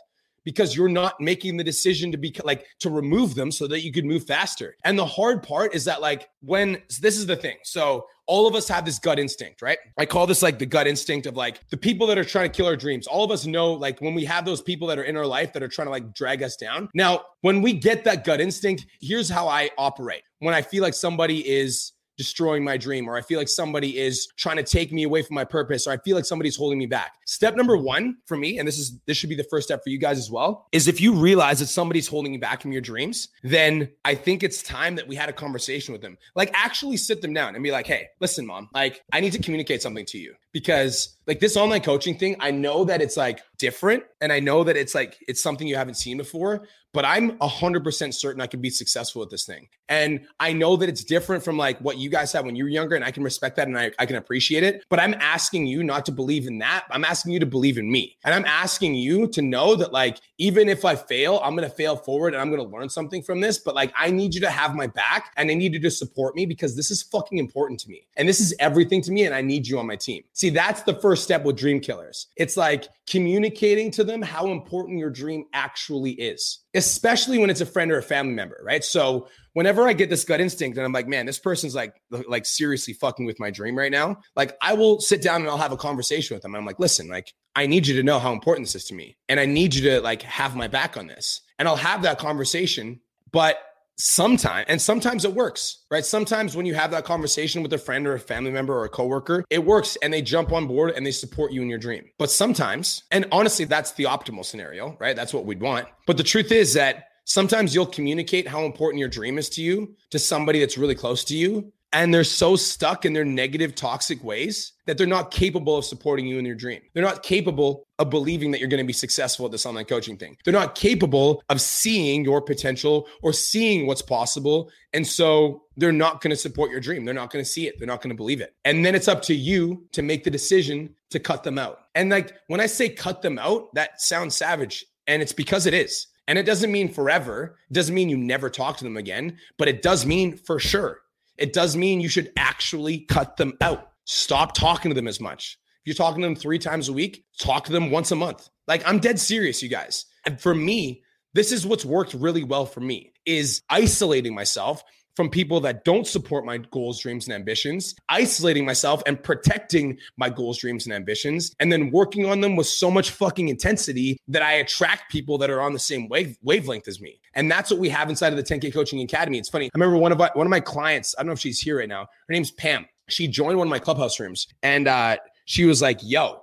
because 0.50 0.76
you're 0.76 0.90
not 0.90 1.14
making 1.22 1.58
the 1.58 1.64
decision 1.64 2.12
to 2.12 2.18
be 2.18 2.36
like 2.44 2.66
to 2.80 2.90
remove 2.90 3.36
them 3.36 3.52
so 3.52 3.68
that 3.68 3.82
you 3.82 3.92
could 3.92 4.04
move 4.04 4.26
faster. 4.26 4.76
And 4.84 4.98
the 4.98 5.06
hard 5.06 5.44
part 5.44 5.76
is 5.76 5.86
that 5.86 6.02
like 6.02 6.28
when 6.42 6.82
so 6.90 6.98
this 7.04 7.18
is 7.20 7.28
the 7.28 7.36
thing. 7.36 7.58
So 7.62 8.08
all 8.26 8.48
of 8.48 8.56
us 8.56 8.68
have 8.68 8.84
this 8.84 8.98
gut 8.98 9.20
instinct, 9.20 9.62
right? 9.62 9.78
I 10.00 10.08
call 10.08 10.26
this 10.26 10.42
like 10.42 10.58
the 10.58 10.66
gut 10.66 10.88
instinct 10.88 11.28
of 11.28 11.38
like 11.38 11.62
the 11.70 11.78
people 11.78 12.08
that 12.08 12.18
are 12.18 12.24
trying 12.24 12.50
to 12.50 12.58
kill 12.58 12.66
our 12.66 12.76
dreams. 12.76 13.06
All 13.06 13.24
of 13.24 13.30
us 13.30 13.46
know 13.46 13.74
like 13.74 14.02
when 14.02 14.16
we 14.16 14.26
have 14.26 14.44
those 14.44 14.60
people 14.60 14.88
that 14.88 14.98
are 14.98 15.04
in 15.04 15.16
our 15.16 15.28
life 15.28 15.54
that 15.54 15.62
are 15.62 15.68
trying 15.68 15.86
to 15.86 15.92
like 15.92 16.16
drag 16.16 16.42
us 16.42 16.56
down. 16.56 16.90
Now, 16.96 17.26
when 17.42 17.62
we 17.62 17.74
get 17.74 18.04
that 18.06 18.24
gut 18.24 18.42
instinct, 18.42 18.88
here's 19.02 19.30
how 19.30 19.48
I 19.48 19.70
operate. 19.78 20.24
When 20.40 20.56
I 20.56 20.64
feel 20.64 20.82
like 20.82 20.96
somebody 20.96 21.48
is 21.48 21.92
destroying 22.20 22.66
my 22.66 22.76
dream, 22.76 23.08
or 23.08 23.16
I 23.16 23.22
feel 23.22 23.40
like 23.40 23.48
somebody 23.48 23.98
is 23.98 24.28
trying 24.36 24.58
to 24.58 24.64
take 24.64 24.92
me 24.92 25.04
away 25.04 25.22
from 25.24 25.36
my 25.36 25.46
purpose, 25.46 25.88
or 25.88 25.92
I 25.92 25.98
feel 26.00 26.18
like 26.18 26.26
somebody's 26.26 26.58
holding 26.58 26.78
me 26.78 26.86
back. 26.86 27.14
Step 27.26 27.56
number 27.56 27.78
one 27.78 28.18
for 28.26 28.36
me, 28.36 28.60
and 28.60 28.68
this 28.68 28.78
is 28.78 29.00
this 29.06 29.16
should 29.16 29.30
be 29.30 29.38
the 29.38 29.46
first 29.46 29.70
step 29.70 29.82
for 29.82 29.90
you 29.90 29.98
guys 29.98 30.18
as 30.18 30.30
well, 30.30 30.68
is 30.74 30.90
if 30.90 31.00
you 31.00 31.14
realize 31.14 31.60
that 31.60 31.68
somebody's 31.68 32.10
holding 32.10 32.34
you 32.34 32.40
back 32.40 32.62
from 32.62 32.74
your 32.74 32.82
dreams, 32.82 33.30
then 33.42 33.90
I 34.04 34.16
think 34.16 34.44
it's 34.44 34.62
time 34.62 34.96
that 34.96 35.08
we 35.08 35.16
had 35.16 35.30
a 35.30 35.34
conversation 35.34 35.94
with 35.94 36.02
them. 36.02 36.18
Like 36.36 36.52
actually 36.54 36.98
sit 36.98 37.22
them 37.22 37.34
down 37.34 37.56
and 37.56 37.64
be 37.64 37.72
like, 37.72 37.88
hey, 37.88 38.10
listen, 38.20 38.46
mom, 38.46 38.68
like 38.74 39.02
I 39.14 39.22
need 39.22 39.32
to 39.32 39.40
communicate 39.40 39.82
something 39.82 40.06
to 40.08 40.18
you 40.18 40.36
because 40.52 41.16
like 41.26 41.40
this 41.40 41.56
online 41.56 41.82
coaching 41.82 42.18
thing, 42.18 42.36
I 42.42 42.52
know 42.52 42.84
that 42.84 43.02
it's 43.02 43.16
like 43.16 43.40
different 43.58 44.04
and 44.20 44.34
I 44.34 44.42
know 44.42 44.66
that 44.66 44.76
it's 44.76 44.94
like 44.94 45.18
it's 45.28 45.42
something 45.42 45.68
you 45.68 45.78
haven't 45.78 45.96
seen 45.96 46.18
before, 46.18 46.68
but 46.94 47.06
I'm 47.06 47.38
100% 47.38 48.14
certain 48.14 48.42
I 48.42 48.48
could 48.48 48.62
be 48.62 48.70
successful 48.70 49.22
at 49.22 49.30
this 49.30 49.46
thing. 49.46 49.68
And 49.88 50.22
I 50.40 50.54
know 50.54 50.76
that 50.76 50.90
it's 50.90 51.04
different 51.04 51.44
from 51.44 51.58
like 51.58 51.80
what 51.80 51.98
you 51.98 52.10
guys 52.10 52.32
had 52.32 52.46
when 52.46 52.56
you 52.56 52.64
were 52.64 52.70
younger 52.70 52.96
and 52.96 53.04
I 53.04 53.12
can 53.12 53.24
respect 53.24 53.56
that 53.56 53.68
and 53.68 53.78
I, 53.78 53.92
I 53.98 54.06
can 54.06 54.18
appreciate 54.18 54.64
it, 54.64 54.84
but 54.90 55.00
I'm 55.00 55.16
asking 55.16 55.66
you 55.66 55.84
not 55.84 56.06
to 56.06 56.12
believe 56.12 56.48
in 56.48 56.60
that. 56.60 56.86
I'm 56.92 57.06
asking 57.06 57.34
you 57.34 57.40
to 57.40 57.46
believe 57.46 57.78
in 57.78 57.92
me. 57.92 58.18
And 58.24 58.34
I'm 58.34 58.46
asking 58.46 58.96
you 58.96 59.28
to 59.30 59.42
know 59.42 59.76
that 59.76 59.92
like 59.92 60.20
even 60.38 60.70
if 60.70 60.86
I 60.86 60.96
fail, 60.96 61.42
I'm 61.44 61.56
going 61.56 61.68
to 61.68 61.76
fail 61.76 61.96
forward 61.96 62.34
and 62.34 62.42
I'm 62.42 62.50
going 62.50 62.64
to 62.64 62.76
learn 62.76 62.90
something 62.90 63.24
from 63.24 63.42
this, 63.42 63.58
but 63.58 63.76
like 63.76 63.92
I 63.98 64.12
need 64.12 64.36
you 64.36 64.42
to 64.42 64.52
have 64.52 64.76
my 64.76 64.88
back 64.88 65.32
and 65.38 65.50
I 65.50 65.56
need 65.56 65.74
you 65.74 65.80
to 65.82 65.92
support 65.92 66.36
me 66.36 66.46
because 66.46 66.76
this 66.76 66.92
is 66.92 67.02
fucking 67.02 67.38
important 67.38 67.80
to 67.82 67.90
me. 67.90 68.08
And 68.16 68.28
this 68.28 68.40
is 68.40 68.54
everything 68.60 69.02
to 69.04 69.12
me 69.12 69.26
and 69.26 69.34
I 69.34 69.42
need 69.42 69.68
you 69.68 69.80
on 69.80 69.88
my 69.88 69.96
team. 69.96 70.24
See, 70.34 70.50
that's 70.50 70.84
the 70.84 70.96
first 70.96 71.24
step 71.24 71.44
with 71.44 71.58
dream 71.58 71.80
killers. 71.80 72.28
It's 72.36 72.58
like 72.58 72.88
communicating 73.10 73.90
to 73.92 74.04
them 74.04 74.22
how 74.22 74.52
important 74.52 75.00
your 75.00 75.10
dream 75.10 75.46
actually 75.54 76.12
is, 76.12 76.60
especially 76.74 77.40
when 77.40 77.50
it's 77.50 77.62
a 77.62 77.66
friend 77.66 77.92
or 77.92 77.98
a 77.98 78.04
family 78.04 78.34
member, 78.34 78.62
right? 78.64 78.84
So 78.84 79.28
whenever 79.54 79.88
I 79.88 79.94
get 79.94 80.10
this 80.10 80.24
gut 80.24 80.40
instinct 80.40 80.78
and 80.78 80.86
I'm 80.86 80.94
like, 80.94 81.08
man, 81.08 81.26
this 81.26 81.40
person's 81.40 81.74
like, 81.74 82.02
like 82.28 82.46
seriously 82.46 82.94
fucking 82.94 83.26
with 83.26 83.40
my 83.40 83.50
dream 83.50 83.76
right 83.76 83.92
now, 83.92 84.20
like 84.36 84.56
I 84.62 84.74
will 84.74 85.00
sit 85.00 85.22
down 85.22 85.42
and 85.42 85.50
I'll 85.50 85.58
have 85.58 85.72
a 85.72 85.78
conversation 85.78 86.36
with 86.36 86.44
them. 86.44 86.56
I'm 86.56 86.66
like, 86.66 86.80
listen, 86.80 87.08
like 87.08 87.34
I 87.56 87.66
need 87.66 87.88
you 87.88 87.96
to 87.96 88.04
know 88.04 88.20
how 88.20 88.34
important 88.34 88.68
this 88.68 88.76
is 88.76 88.86
to 88.86 88.94
me, 88.94 89.18
and 89.28 89.40
I 89.40 89.46
need 89.46 89.74
you 89.74 89.90
to 89.90 90.02
like 90.02 90.22
have 90.22 90.56
my 90.56 90.68
back 90.68 90.96
on 90.96 91.08
this, 91.08 91.42
and 91.58 91.68
I'll 91.68 91.76
have 91.76 92.04
that 92.04 92.20
conversation, 92.20 93.00
but 93.32 93.58
sometimes 94.00 94.66
and 94.70 94.82
sometimes 94.82 95.26
it 95.26 95.34
works 95.34 95.84
right? 95.92 96.06
Sometimes 96.06 96.56
when 96.56 96.66
you 96.66 96.74
have 96.74 96.92
that 96.92 97.04
conversation 97.04 97.62
with 97.62 97.74
a 97.74 97.78
friend 97.78 98.08
or 98.08 98.14
a 98.14 98.20
family 98.20 98.52
member 98.52 98.74
or 98.74 98.86
a 98.86 98.90
coworker 98.90 99.44
it 99.50 99.64
works 99.64 99.98
and 100.02 100.12
they 100.12 100.22
jump 100.22 100.52
on 100.52 100.68
board 100.68 100.94
and 100.96 101.06
they 101.06 101.12
support 101.12 101.52
you 101.52 101.62
in 101.62 101.70
your 101.70 101.78
dream. 101.78 102.06
But 102.18 102.32
sometimes 102.32 103.04
and 103.12 103.28
honestly 103.32 103.66
that's 103.66 103.92
the 103.92 104.06
optimal 104.06 104.46
scenario 104.46 104.96
right? 105.00 105.16
That's 105.16 105.34
what 105.34 105.46
we'd 105.46 105.62
want. 105.62 105.88
But 106.08 106.18
the 106.18 106.24
truth 106.24 106.52
is 106.52 106.74
that 106.74 107.06
sometimes 107.26 107.76
you'll 107.76 107.86
communicate 107.86 108.48
how 108.48 108.64
important 108.64 109.00
your 109.00 109.10
dream 109.10 109.38
is 109.38 109.50
to 109.50 109.62
you 109.62 109.96
to 110.12 110.18
somebody 110.18 110.60
that's 110.60 110.78
really 110.78 110.96
close 110.96 111.24
to 111.26 111.36
you 111.36 111.72
and 111.92 112.14
they're 112.14 112.24
so 112.24 112.56
stuck 112.56 113.06
in 113.06 113.14
their 113.14 113.26
negative 113.26 113.74
toxic 113.74 114.24
ways 114.24 114.74
that 114.86 114.98
they're 114.98 115.08
not 115.08 115.32
capable 115.32 115.76
of 115.78 115.86
supporting 115.86 116.28
you 116.28 116.38
in 116.38 116.46
your 116.46 116.56
dream. 116.56 116.82
They're 116.94 117.04
not 117.04 117.24
capable 117.24 117.88
of 117.98 118.10
believing 118.10 118.52
that 118.52 118.60
you're 118.60 118.70
going 118.70 118.84
to 118.84 118.88
be 118.88 118.94
successful 118.94 119.46
at 119.46 119.52
this 119.52 119.66
online 119.66 119.86
coaching 119.86 120.18
thing. 120.18 120.38
They're 120.46 120.54
not 120.54 120.76
capable 120.76 121.44
of 121.50 121.60
seeing 121.60 122.24
your 122.24 122.42
potential 122.42 123.08
or 123.24 123.34
seeing 123.34 123.88
what's 123.88 124.02
possible. 124.02 124.70
And 124.94 125.06
so 125.06 125.64
they're 125.78 125.92
not 125.92 126.22
going 126.22 126.32
to 126.32 126.38
support 126.38 126.72
your 126.72 126.80
dream. 126.80 127.06
They're 127.06 127.14
not 127.14 127.32
going 127.32 127.44
to 127.44 127.50
see 127.50 127.68
it. 127.68 127.76
They're 127.78 127.88
not 127.88 128.02
going 128.02 128.12
to 128.12 128.16
believe 128.16 128.42
it. 128.42 128.56
And 128.66 128.86
then 128.86 128.96
it's 128.96 129.08
up 129.08 129.22
to 129.24 129.34
you 129.34 129.88
to 129.94 130.02
make 130.02 130.24
the 130.24 130.32
decision 130.32 130.94
to 131.10 131.20
cut 131.20 131.44
them 131.44 131.58
out. 131.58 131.80
And 131.96 132.10
like 132.10 132.34
when 132.48 132.62
I 132.62 132.68
say 132.68 132.90
cut 132.90 133.22
them 133.22 133.40
out, 133.40 133.74
that 133.74 134.02
sounds 134.02 134.36
savage. 134.36 134.86
And 135.08 135.22
it's 135.22 135.34
because 135.34 135.66
it 135.66 135.74
is. 135.74 136.08
And 136.28 136.38
it 136.38 136.46
doesn't 136.46 136.72
mean 136.72 136.94
forever. 136.94 137.58
It 137.72 137.74
doesn't 137.74 137.96
mean 137.96 138.10
you 138.10 138.18
never 138.18 138.52
talk 138.52 138.78
to 138.78 138.84
them 138.84 138.98
again, 138.98 139.40
but 139.58 139.68
it 139.68 139.82
does 139.82 140.06
mean 140.06 140.38
for 140.38 140.60
sure 140.60 141.02
it 141.40 141.54
does 141.54 141.76
mean 141.76 142.02
you 142.02 142.10
should 142.10 142.32
actually 142.38 143.00
cut 143.00 143.38
them 143.38 143.54
out. 143.62 143.90
Stop 144.06 144.54
talking 144.54 144.92
to 144.92 144.96
them 144.96 145.08
as 145.08 145.20
much. 145.20 145.58
If 145.82 145.88
you're 145.88 145.96
talking 145.96 146.22
to 146.22 146.28
them 146.28 146.36
three 146.36 146.60
times 146.60 146.90
a 146.90 146.94
week, 146.94 147.24
talk 147.40 147.66
to 147.66 147.72
them 147.72 147.92
once 147.92 148.12
a 148.12 148.16
month. 148.16 148.50
Like 148.68 148.88
I'm 148.88 149.00
dead 149.00 149.20
serious, 149.20 149.64
you 149.64 149.70
guys. 149.70 150.06
And 150.26 150.40
for 150.40 150.54
me, 150.54 151.04
this 151.34 151.52
is 151.52 151.66
what's 151.66 151.86
worked 151.86 152.14
really 152.14 152.44
well 152.44 152.66
for 152.66 152.82
me 152.82 153.14
is 153.26 153.62
isolating 153.70 154.36
myself 154.36 154.84
from 155.20 155.30
people 155.30 155.60
that 155.60 155.84
don't 155.84 156.08
support 156.08 156.46
my 156.46 156.58
goals, 156.58 157.02
dreams, 157.02 157.28
and 157.28 157.36
ambitions, 157.36 157.94
isolating 158.08 158.64
myself 158.64 159.04
and 159.06 159.22
protecting 159.22 160.00
my 160.16 160.30
goals, 160.30 160.60
dreams, 160.60 160.86
and 160.86 160.96
ambitions, 160.96 161.54
and 161.60 161.70
then 161.70 161.92
working 161.92 162.26
on 162.26 162.40
them 162.40 162.56
with 162.56 162.68
so 162.68 162.90
much 162.90 163.12
fucking 163.12 163.50
intensity 163.50 164.18
that 164.30 164.42
I 164.42 164.54
attract 164.54 165.12
people 165.12 165.38
that 165.40 165.50
are 165.50 165.60
on 165.60 165.74
the 165.74 165.80
same 165.80 166.08
wave, 166.08 166.38
wavelength 166.42 166.88
as 166.88 167.02
me. 167.02 167.20
And 167.34 167.52
that's 167.52 167.70
what 167.70 167.82
we 167.82 167.90
have 167.90 168.08
inside 168.08 168.32
of 168.32 168.38
the 168.38 168.44
10K 168.44 168.72
Coaching 168.72 169.02
Academy. 169.02 169.38
It's 169.38 169.50
funny. 169.50 169.66
I 169.66 169.70
remember 169.78 169.98
one 169.98 170.14
of 170.14 170.18
my, 170.18 170.32
one 170.36 170.48
of 170.48 170.52
my 170.52 170.62
clients, 170.62 171.14
I 171.18 171.22
don't 171.22 171.28
know 171.28 171.34
if 171.34 171.40
she's 171.40 171.60
here 171.60 171.80
right 171.80 171.90
now. 171.90 172.04
Her 172.04 172.34
name's 172.34 172.52
Pam. 172.52 172.86
She 173.10 173.28
joined 173.28 173.58
one 173.58 173.68
of 173.68 173.72
my 173.72 173.80
clubhouse 173.80 174.22
rooms 174.22 174.48
and 174.64 174.88
uh, 174.88 175.18
she 175.44 175.66
was 175.66 175.82
like, 175.82 176.00
yo, 176.02 176.40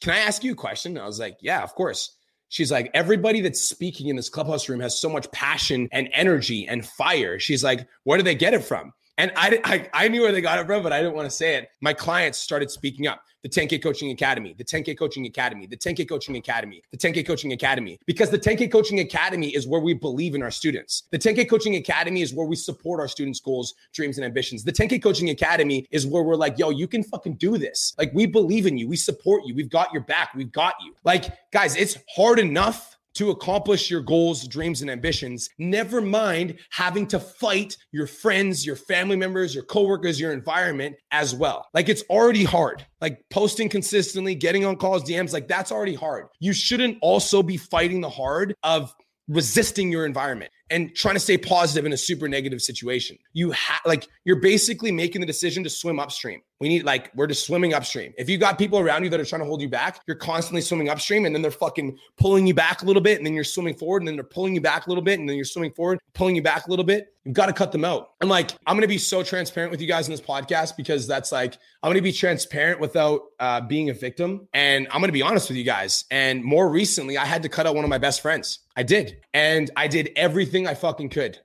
can 0.00 0.12
I 0.12 0.18
ask 0.20 0.44
you 0.44 0.52
a 0.52 0.54
question? 0.54 0.96
I 0.98 1.04
was 1.04 1.18
like, 1.18 1.38
yeah, 1.40 1.64
of 1.64 1.74
course. 1.74 2.16
She's 2.50 2.70
like, 2.72 2.90
everybody 2.94 3.40
that's 3.40 3.60
speaking 3.60 4.08
in 4.08 4.16
this 4.16 4.28
clubhouse 4.28 4.68
room 4.68 4.80
has 4.80 5.00
so 5.00 5.08
much 5.08 5.30
passion 5.30 5.88
and 5.92 6.08
energy 6.12 6.66
and 6.66 6.84
fire. 6.84 7.38
She's 7.38 7.62
like, 7.62 7.86
where 8.02 8.18
do 8.18 8.24
they 8.24 8.34
get 8.34 8.54
it 8.54 8.64
from? 8.64 8.92
And 9.20 9.32
I, 9.36 9.60
I, 9.64 10.04
I 10.04 10.08
knew 10.08 10.22
where 10.22 10.32
they 10.32 10.40
got 10.40 10.58
it 10.58 10.66
from, 10.66 10.82
but 10.82 10.94
I 10.94 11.02
didn't 11.02 11.14
want 11.14 11.28
to 11.28 11.36
say 11.36 11.56
it. 11.56 11.68
My 11.82 11.92
clients 11.92 12.38
started 12.38 12.70
speaking 12.70 13.06
up. 13.06 13.22
The 13.42 13.50
10K 13.50 13.82
Coaching 13.82 14.10
Academy, 14.10 14.54
the 14.56 14.64
10K 14.64 14.98
Coaching 14.98 15.26
Academy, 15.26 15.66
the 15.66 15.76
10K 15.76 16.08
Coaching 16.08 16.36
Academy, 16.36 16.82
the 16.90 16.96
10K 16.96 17.26
Coaching 17.26 17.52
Academy, 17.52 17.98
because 18.06 18.30
the 18.30 18.38
10K 18.38 18.70
Coaching 18.70 19.00
Academy 19.00 19.48
is 19.48 19.66
where 19.66 19.80
we 19.80 19.94
believe 19.94 20.34
in 20.34 20.42
our 20.42 20.50
students. 20.50 21.04
The 21.10 21.18
10K 21.18 21.48
Coaching 21.48 21.76
Academy 21.76 22.20
is 22.20 22.34
where 22.34 22.46
we 22.46 22.56
support 22.56 23.00
our 23.00 23.08
students' 23.08 23.40
goals, 23.40 23.74
dreams, 23.94 24.16
and 24.18 24.24
ambitions. 24.24 24.62
The 24.64 24.72
10K 24.72 25.02
Coaching 25.02 25.30
Academy 25.30 25.86
is 25.90 26.06
where 26.06 26.22
we're 26.22 26.36
like, 26.36 26.58
yo, 26.58 26.70
you 26.70 26.86
can 26.86 27.02
fucking 27.02 27.36
do 27.36 27.56
this. 27.56 27.94
Like, 27.98 28.12
we 28.14 28.26
believe 28.26 28.66
in 28.66 28.76
you. 28.76 28.88
We 28.88 28.96
support 28.96 29.44
you. 29.46 29.54
We've 29.54 29.70
got 29.70 29.90
your 29.92 30.02
back. 30.02 30.34
We've 30.34 30.52
got 30.52 30.74
you. 30.84 30.94
Like, 31.04 31.50
guys, 31.50 31.76
it's 31.76 31.96
hard 32.14 32.38
enough 32.38 32.98
to 33.20 33.28
accomplish 33.28 33.90
your 33.90 34.00
goals, 34.00 34.48
dreams, 34.48 34.80
and 34.80 34.90
ambitions. 34.90 35.50
Never 35.58 36.00
mind 36.00 36.58
having 36.70 37.06
to 37.08 37.20
fight 37.20 37.76
your 37.92 38.06
friends, 38.06 38.64
your 38.64 38.76
family 38.76 39.14
members, 39.14 39.54
your 39.54 39.64
coworkers, 39.64 40.18
your 40.18 40.32
environment 40.32 40.96
as 41.10 41.34
well. 41.34 41.66
Like 41.74 41.90
it's 41.90 42.02
already 42.08 42.44
hard. 42.44 42.86
Like 43.02 43.22
posting 43.28 43.68
consistently, 43.68 44.34
getting 44.34 44.64
on 44.64 44.76
calls, 44.76 45.04
DMs, 45.04 45.34
like 45.34 45.48
that's 45.48 45.70
already 45.70 45.94
hard. 45.94 46.28
You 46.38 46.54
shouldn't 46.54 46.96
also 47.02 47.42
be 47.42 47.58
fighting 47.58 48.00
the 48.00 48.08
hard 48.08 48.54
of 48.62 48.94
resisting 49.28 49.92
your 49.92 50.06
environment 50.06 50.50
and 50.70 50.94
trying 50.94 51.16
to 51.16 51.20
stay 51.20 51.36
positive 51.36 51.84
in 51.84 51.92
a 51.92 51.96
super 51.96 52.28
negative 52.28 52.62
situation. 52.62 53.18
You 53.32 53.50
have 53.50 53.80
like 53.84 54.06
you're 54.24 54.40
basically 54.40 54.92
making 54.92 55.20
the 55.20 55.26
decision 55.26 55.64
to 55.64 55.70
swim 55.70 55.98
upstream. 55.98 56.40
We 56.60 56.68
need 56.68 56.84
like 56.84 57.10
we're 57.14 57.26
just 57.26 57.46
swimming 57.46 57.74
upstream. 57.74 58.12
If 58.16 58.28
you 58.28 58.38
got 58.38 58.58
people 58.58 58.78
around 58.78 59.04
you 59.04 59.10
that 59.10 59.20
are 59.20 59.24
trying 59.24 59.40
to 59.40 59.46
hold 59.46 59.60
you 59.60 59.68
back, 59.68 60.00
you're 60.06 60.16
constantly 60.16 60.60
swimming 60.60 60.88
upstream 60.88 61.26
and 61.26 61.34
then 61.34 61.42
they're 61.42 61.50
fucking 61.50 61.98
pulling 62.18 62.46
you 62.46 62.54
back 62.54 62.82
a 62.82 62.84
little 62.84 63.02
bit 63.02 63.18
and 63.18 63.26
then 63.26 63.34
you're 63.34 63.44
swimming 63.44 63.74
forward 63.74 64.02
and 64.02 64.08
then 64.08 64.14
they're 64.14 64.24
pulling 64.24 64.54
you 64.54 64.60
back 64.60 64.86
a 64.86 64.90
little 64.90 65.04
bit 65.04 65.18
and 65.18 65.28
then 65.28 65.36
you're 65.36 65.44
swimming 65.44 65.72
forward, 65.72 65.98
pulling 66.14 66.36
you 66.36 66.42
back 66.42 66.66
a 66.66 66.70
little 66.70 66.84
bit. 66.84 67.14
You've 67.24 67.34
got 67.34 67.46
to 67.46 67.52
cut 67.52 67.70
them 67.70 67.84
out. 67.84 68.10
And 68.20 68.30
like, 68.30 68.52
I'm 68.66 68.76
going 68.76 68.82
to 68.82 68.88
be 68.88 68.98
so 68.98 69.22
transparent 69.22 69.70
with 69.70 69.80
you 69.80 69.86
guys 69.86 70.08
in 70.08 70.12
this 70.12 70.22
podcast 70.22 70.76
because 70.76 71.06
that's 71.06 71.30
like, 71.32 71.54
I'm 71.82 71.88
going 71.88 71.96
to 71.96 72.02
be 72.02 72.12
transparent 72.12 72.80
without 72.80 73.20
uh, 73.38 73.60
being 73.60 73.90
a 73.90 73.94
victim. 73.94 74.48
And 74.54 74.86
I'm 74.88 75.00
going 75.00 75.08
to 75.08 75.12
be 75.12 75.22
honest 75.22 75.48
with 75.50 75.58
you 75.58 75.64
guys. 75.64 76.06
And 76.10 76.42
more 76.42 76.70
recently, 76.70 77.18
I 77.18 77.26
had 77.26 77.42
to 77.42 77.50
cut 77.50 77.66
out 77.66 77.74
one 77.74 77.84
of 77.84 77.90
my 77.90 77.98
best 77.98 78.22
friends. 78.22 78.60
I 78.74 78.84
did. 78.84 79.18
And 79.34 79.70
I 79.76 79.86
did 79.86 80.10
everything 80.16 80.66
I 80.66 80.74
fucking 80.74 81.10
could 81.10 81.38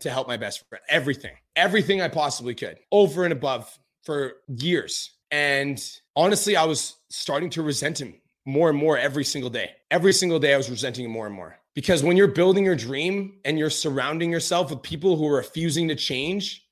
to 0.00 0.10
help 0.10 0.26
my 0.26 0.36
best 0.36 0.68
friend. 0.68 0.82
Everything, 0.88 1.32
everything 1.54 2.02
I 2.02 2.08
possibly 2.08 2.54
could 2.54 2.78
over 2.90 3.24
and 3.24 3.32
above 3.32 3.78
for 4.02 4.34
years. 4.48 5.12
And 5.30 5.80
honestly, 6.16 6.56
I 6.56 6.64
was 6.64 6.96
starting 7.08 7.50
to 7.50 7.62
resent 7.62 8.00
him 8.00 8.14
more 8.44 8.68
and 8.68 8.78
more 8.78 8.98
every 8.98 9.24
single 9.24 9.50
day. 9.50 9.70
Every 9.90 10.12
single 10.12 10.38
day, 10.40 10.54
I 10.54 10.56
was 10.56 10.70
resenting 10.70 11.04
him 11.04 11.12
more 11.12 11.26
and 11.26 11.34
more. 11.34 11.59
Because 11.74 12.02
when 12.02 12.16
you're 12.16 12.28
building 12.28 12.64
your 12.64 12.76
dream 12.76 13.38
and 13.44 13.58
you're 13.58 13.70
surrounding 13.70 14.30
yourself 14.30 14.70
with 14.70 14.82
people 14.82 15.16
who 15.16 15.26
are 15.28 15.36
refusing 15.36 15.88
to 15.88 15.94
change, 15.94 16.66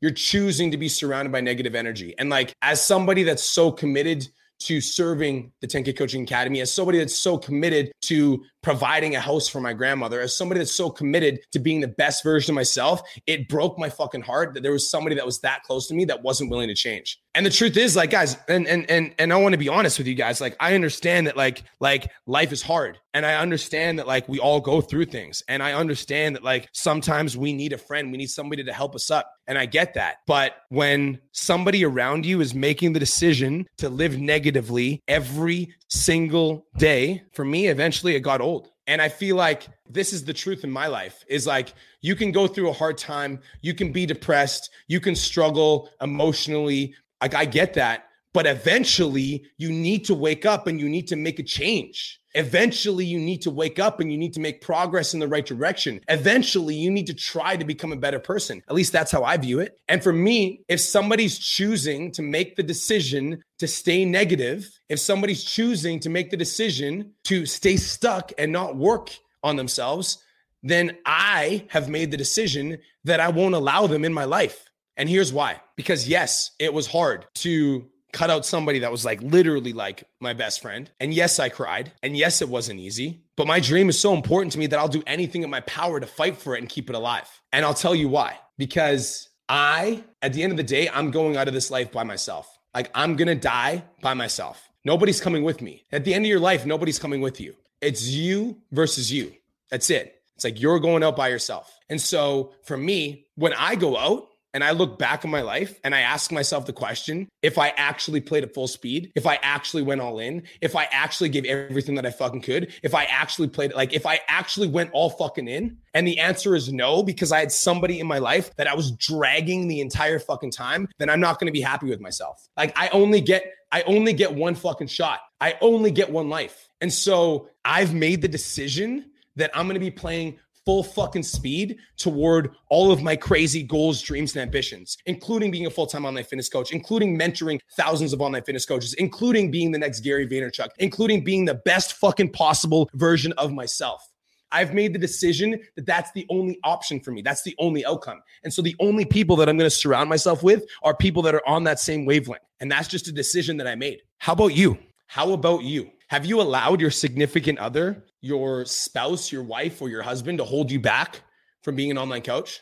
you're 0.00 0.12
choosing 0.12 0.70
to 0.70 0.76
be 0.76 0.88
surrounded 0.88 1.32
by 1.32 1.40
negative 1.40 1.74
energy. 1.74 2.14
And 2.18 2.30
like, 2.30 2.52
as 2.62 2.84
somebody 2.84 3.22
that's 3.22 3.42
so 3.42 3.72
committed 3.72 4.28
to 4.60 4.80
serving 4.80 5.52
the 5.60 5.66
10K 5.66 5.96
Coaching 5.96 6.22
Academy, 6.22 6.60
as 6.60 6.72
somebody 6.72 6.98
that's 6.98 7.18
so 7.18 7.36
committed 7.36 7.90
to 8.02 8.44
providing 8.64 9.14
a 9.14 9.20
house 9.20 9.46
for 9.46 9.60
my 9.60 9.74
grandmother, 9.74 10.20
as 10.20 10.36
somebody 10.36 10.58
that's 10.58 10.74
so 10.74 10.90
committed 10.90 11.38
to 11.52 11.58
being 11.58 11.80
the 11.80 11.88
best 11.88 12.24
version 12.24 12.52
of 12.52 12.54
myself, 12.56 13.02
it 13.26 13.46
broke 13.46 13.78
my 13.78 13.90
fucking 13.90 14.22
heart 14.22 14.54
that 14.54 14.62
there 14.62 14.72
was 14.72 14.90
somebody 14.90 15.14
that 15.14 15.26
was 15.26 15.40
that 15.40 15.62
close 15.64 15.86
to 15.86 15.94
me 15.94 16.06
that 16.06 16.22
wasn't 16.22 16.50
willing 16.50 16.68
to 16.68 16.74
change. 16.74 17.20
And 17.34 17.44
the 17.44 17.50
truth 17.50 17.76
is, 17.76 17.94
like, 17.94 18.10
guys, 18.10 18.36
and 18.48 18.66
and 18.66 18.88
and 18.88 19.14
and 19.18 19.32
I 19.32 19.36
want 19.36 19.52
to 19.52 19.58
be 19.58 19.68
honest 19.68 19.98
with 19.98 20.06
you 20.06 20.14
guys. 20.14 20.40
Like, 20.40 20.56
I 20.60 20.74
understand 20.74 21.26
that 21.26 21.36
like 21.36 21.64
like 21.80 22.10
life 22.26 22.52
is 22.52 22.62
hard, 22.62 22.98
and 23.12 23.26
I 23.26 23.34
understand 23.34 23.98
that 23.98 24.06
like 24.06 24.28
we 24.28 24.38
all 24.38 24.60
go 24.60 24.80
through 24.80 25.06
things, 25.06 25.42
and 25.48 25.62
I 25.62 25.72
understand 25.72 26.36
that 26.36 26.44
like 26.44 26.68
sometimes 26.72 27.36
we 27.36 27.52
need 27.52 27.72
a 27.72 27.78
friend, 27.78 28.12
we 28.12 28.18
need 28.18 28.30
somebody 28.30 28.62
to 28.64 28.72
help 28.72 28.94
us 28.94 29.10
up, 29.10 29.30
and 29.48 29.58
I 29.58 29.66
get 29.66 29.94
that. 29.94 30.18
But 30.28 30.54
when 30.68 31.18
somebody 31.32 31.84
around 31.84 32.24
you 32.24 32.40
is 32.40 32.54
making 32.54 32.92
the 32.92 33.00
decision 33.00 33.66
to 33.78 33.88
live 33.88 34.16
negatively 34.16 35.02
every 35.08 35.74
single 35.88 36.66
day, 36.76 37.22
for 37.32 37.44
me, 37.44 37.68
eventually 37.68 38.14
it 38.14 38.20
got 38.20 38.40
old. 38.40 38.70
And 38.86 39.00
I 39.00 39.08
feel 39.08 39.36
like 39.36 39.66
this 39.88 40.12
is 40.12 40.24
the 40.24 40.34
truth 40.34 40.64
in 40.64 40.70
my 40.70 40.86
life 40.86 41.24
is 41.28 41.46
like 41.46 41.72
you 42.02 42.14
can 42.14 42.32
go 42.32 42.46
through 42.46 42.68
a 42.68 42.74
hard 42.74 42.98
time, 42.98 43.40
you 43.62 43.74
can 43.74 43.92
be 43.92 44.04
depressed, 44.04 44.70
you 44.88 45.00
can 45.00 45.14
struggle 45.14 45.88
emotionally, 46.02 46.94
like 47.22 47.34
I 47.34 47.46
get 47.46 47.74
that, 47.74 48.08
but 48.34 48.46
eventually 48.46 49.46
you 49.56 49.70
need 49.70 50.04
to 50.06 50.14
wake 50.14 50.44
up 50.44 50.66
and 50.66 50.78
you 50.78 50.88
need 50.88 51.08
to 51.08 51.16
make 51.16 51.38
a 51.38 51.42
change. 51.42 52.20
Eventually 52.34 53.04
you 53.04 53.18
need 53.18 53.42
to 53.42 53.50
wake 53.50 53.78
up 53.78 54.00
and 54.00 54.10
you 54.10 54.18
need 54.18 54.34
to 54.34 54.40
make 54.40 54.60
progress 54.60 55.14
in 55.14 55.20
the 55.20 55.28
right 55.28 55.46
direction. 55.46 56.00
Eventually 56.08 56.74
you 56.74 56.90
need 56.90 57.06
to 57.06 57.14
try 57.14 57.56
to 57.56 57.64
become 57.64 57.92
a 57.92 57.96
better 57.96 58.18
person. 58.18 58.62
At 58.68 58.74
least 58.74 58.92
that's 58.92 59.12
how 59.12 59.22
I 59.22 59.36
view 59.36 59.60
it. 59.60 59.78
And 59.88 60.02
for 60.02 60.12
me, 60.12 60.64
if 60.68 60.80
somebody's 60.80 61.38
choosing 61.38 62.10
to 62.12 62.22
make 62.22 62.56
the 62.56 62.62
decision 62.62 63.42
to 63.58 63.68
stay 63.68 64.04
negative, 64.04 64.68
if 64.88 64.98
somebody's 64.98 65.44
choosing 65.44 66.00
to 66.00 66.10
make 66.10 66.30
the 66.30 66.36
decision 66.36 67.12
to 67.24 67.46
stay 67.46 67.76
stuck 67.76 68.32
and 68.38 68.52
not 68.52 68.76
work 68.76 69.10
on 69.42 69.56
themselves, 69.56 70.18
then 70.62 70.96
I 71.04 71.66
have 71.68 71.88
made 71.88 72.10
the 72.10 72.16
decision 72.16 72.78
that 73.04 73.20
I 73.20 73.28
won't 73.28 73.54
allow 73.54 73.86
them 73.86 74.04
in 74.04 74.12
my 74.12 74.24
life. 74.24 74.64
And 74.96 75.08
here's 75.08 75.32
why. 75.32 75.60
Because 75.76 76.08
yes, 76.08 76.52
it 76.58 76.72
was 76.72 76.86
hard 76.86 77.26
to 77.36 77.86
cut 78.14 78.30
out 78.30 78.46
somebody 78.46 78.78
that 78.78 78.90
was 78.90 79.04
like 79.04 79.20
literally 79.20 79.74
like 79.74 80.04
my 80.20 80.32
best 80.32 80.62
friend. 80.62 80.90
And 81.00 81.12
yes, 81.12 81.38
I 81.38 81.50
cried. 81.50 81.92
And 82.02 82.16
yes, 82.16 82.40
it 82.40 82.48
wasn't 82.48 82.80
easy. 82.80 83.24
But 83.36 83.46
my 83.46 83.60
dream 83.60 83.90
is 83.90 83.98
so 83.98 84.14
important 84.14 84.52
to 84.52 84.58
me 84.58 84.68
that 84.68 84.78
I'll 84.78 84.88
do 84.88 85.02
anything 85.06 85.42
in 85.42 85.50
my 85.50 85.60
power 85.60 86.00
to 86.00 86.06
fight 86.06 86.38
for 86.38 86.54
it 86.54 86.60
and 86.60 86.68
keep 86.68 86.88
it 86.88 86.96
alive. 86.96 87.28
And 87.52 87.64
I'll 87.64 87.74
tell 87.74 87.94
you 87.94 88.08
why. 88.08 88.38
Because 88.56 89.28
I, 89.48 90.04
at 90.22 90.32
the 90.32 90.42
end 90.42 90.52
of 90.52 90.56
the 90.56 90.62
day, 90.62 90.88
I'm 90.88 91.10
going 91.10 91.36
out 91.36 91.48
of 91.48 91.54
this 91.54 91.70
life 91.70 91.92
by 91.92 92.04
myself. 92.04 92.48
Like 92.72 92.90
I'm 92.94 93.16
going 93.16 93.28
to 93.28 93.34
die 93.34 93.84
by 94.00 94.14
myself. 94.14 94.70
Nobody's 94.84 95.20
coming 95.20 95.42
with 95.42 95.60
me. 95.60 95.84
At 95.92 96.04
the 96.04 96.14
end 96.14 96.24
of 96.24 96.28
your 96.28 96.40
life, 96.40 96.64
nobody's 96.64 96.98
coming 96.98 97.20
with 97.20 97.40
you. 97.40 97.54
It's 97.80 98.06
you 98.06 98.58
versus 98.70 99.12
you. 99.12 99.34
That's 99.70 99.90
it. 99.90 100.22
It's 100.36 100.44
like 100.44 100.60
you're 100.60 100.80
going 100.80 101.02
out 101.02 101.16
by 101.16 101.28
yourself. 101.28 101.72
And 101.88 102.00
so 102.00 102.54
for 102.64 102.76
me, 102.76 103.26
when 103.34 103.52
I 103.54 103.74
go 103.74 103.96
out, 103.96 104.28
and 104.54 104.62
I 104.62 104.70
look 104.70 104.98
back 104.98 105.24
on 105.24 105.30
my 105.30 105.42
life 105.42 105.78
and 105.82 105.94
I 105.94 106.00
ask 106.00 106.32
myself 106.32 106.64
the 106.64 106.72
question 106.72 107.28
if 107.42 107.58
I 107.58 107.70
actually 107.76 108.20
played 108.20 108.44
at 108.44 108.54
full 108.54 108.68
speed, 108.68 109.12
if 109.16 109.26
I 109.26 109.38
actually 109.42 109.82
went 109.82 110.00
all 110.00 110.20
in, 110.20 110.44
if 110.62 110.76
I 110.76 110.84
actually 110.92 111.28
gave 111.28 111.44
everything 111.44 111.96
that 111.96 112.06
I 112.06 112.10
fucking 112.10 112.40
could, 112.42 112.72
if 112.82 112.94
I 112.94 113.04
actually 113.04 113.48
played 113.48 113.74
like 113.74 113.92
if 113.92 114.06
I 114.06 114.20
actually 114.28 114.68
went 114.68 114.90
all 114.92 115.10
fucking 115.10 115.48
in. 115.48 115.78
And 115.92 116.06
the 116.06 116.18
answer 116.20 116.54
is 116.54 116.72
no, 116.72 117.02
because 117.02 117.32
I 117.32 117.40
had 117.40 117.52
somebody 117.52 118.00
in 118.00 118.06
my 118.06 118.18
life 118.18 118.54
that 118.56 118.66
I 118.66 118.74
was 118.74 118.92
dragging 118.92 119.68
the 119.68 119.80
entire 119.80 120.18
fucking 120.18 120.52
time, 120.52 120.88
then 120.98 121.10
I'm 121.10 121.20
not 121.20 121.38
to 121.48 121.52
be 121.52 121.60
happy 121.60 121.88
with 121.88 122.00
myself. 122.00 122.48
Like 122.56 122.72
I 122.78 122.88
only 122.88 123.20
get, 123.20 123.44
I 123.72 123.82
only 123.82 124.12
get 124.12 124.32
one 124.32 124.54
fucking 124.54 124.86
shot. 124.86 125.20
I 125.40 125.58
only 125.60 125.90
get 125.90 126.10
one 126.10 126.28
life. 126.28 126.68
And 126.80 126.92
so 126.92 127.48
I've 127.64 127.92
made 127.92 128.22
the 128.22 128.28
decision 128.28 129.10
that 129.36 129.50
I'm 129.54 129.66
to 129.74 129.80
be 129.80 129.90
playing 129.90 130.38
full 130.64 130.82
fucking 130.82 131.22
speed 131.22 131.76
toward 131.96 132.50
all 132.70 132.90
of 132.90 133.02
my 133.02 133.16
crazy 133.16 133.62
goals, 133.62 134.02
dreams, 134.02 134.34
and 134.34 134.42
ambitions, 134.42 134.96
including 135.06 135.50
being 135.50 135.66
a 135.66 135.70
full 135.70 135.86
time 135.86 136.04
online 136.04 136.24
fitness 136.24 136.48
coach, 136.48 136.72
including 136.72 137.18
mentoring 137.18 137.60
thousands 137.76 138.12
of 138.12 138.20
online 138.20 138.42
fitness 138.42 138.66
coaches, 138.66 138.94
including 138.94 139.50
being 139.50 139.70
the 139.72 139.78
next 139.78 140.00
Gary 140.00 140.26
Vaynerchuk, 140.26 140.68
including 140.78 141.24
being 141.24 141.44
the 141.44 141.60
best 141.64 141.94
fucking 141.94 142.30
possible 142.30 142.88
version 142.94 143.32
of 143.32 143.52
myself. 143.52 144.08
I've 144.52 144.72
made 144.72 144.92
the 144.92 145.00
decision 145.00 145.60
that 145.74 145.84
that's 145.84 146.12
the 146.12 146.24
only 146.30 146.60
option 146.62 147.00
for 147.00 147.10
me. 147.10 147.22
That's 147.22 147.42
the 147.42 147.56
only 147.58 147.84
outcome. 147.84 148.22
And 148.44 148.54
so 148.54 148.62
the 148.62 148.76
only 148.78 149.04
people 149.04 149.34
that 149.36 149.48
I'm 149.48 149.56
going 149.58 149.68
to 149.68 149.76
surround 149.76 150.08
myself 150.08 150.44
with 150.44 150.64
are 150.84 150.96
people 150.96 151.22
that 151.22 151.34
are 151.34 151.46
on 151.46 151.64
that 151.64 151.80
same 151.80 152.04
wavelength. 152.04 152.44
And 152.60 152.70
that's 152.70 152.86
just 152.86 153.08
a 153.08 153.12
decision 153.12 153.56
that 153.56 153.66
I 153.66 153.74
made. 153.74 154.02
How 154.18 154.32
about 154.32 154.54
you? 154.54 154.78
How 155.06 155.32
about 155.32 155.62
you? 155.62 155.90
Have 156.08 156.26
you 156.26 156.40
allowed 156.40 156.80
your 156.80 156.90
significant 156.90 157.58
other, 157.58 158.04
your 158.20 158.64
spouse, 158.64 159.32
your 159.32 159.42
wife, 159.42 159.80
or 159.80 159.88
your 159.88 160.02
husband 160.02 160.38
to 160.38 160.44
hold 160.44 160.70
you 160.70 160.80
back 160.80 161.22
from 161.62 161.76
being 161.76 161.90
an 161.90 161.98
online 161.98 162.22
coach? 162.22 162.60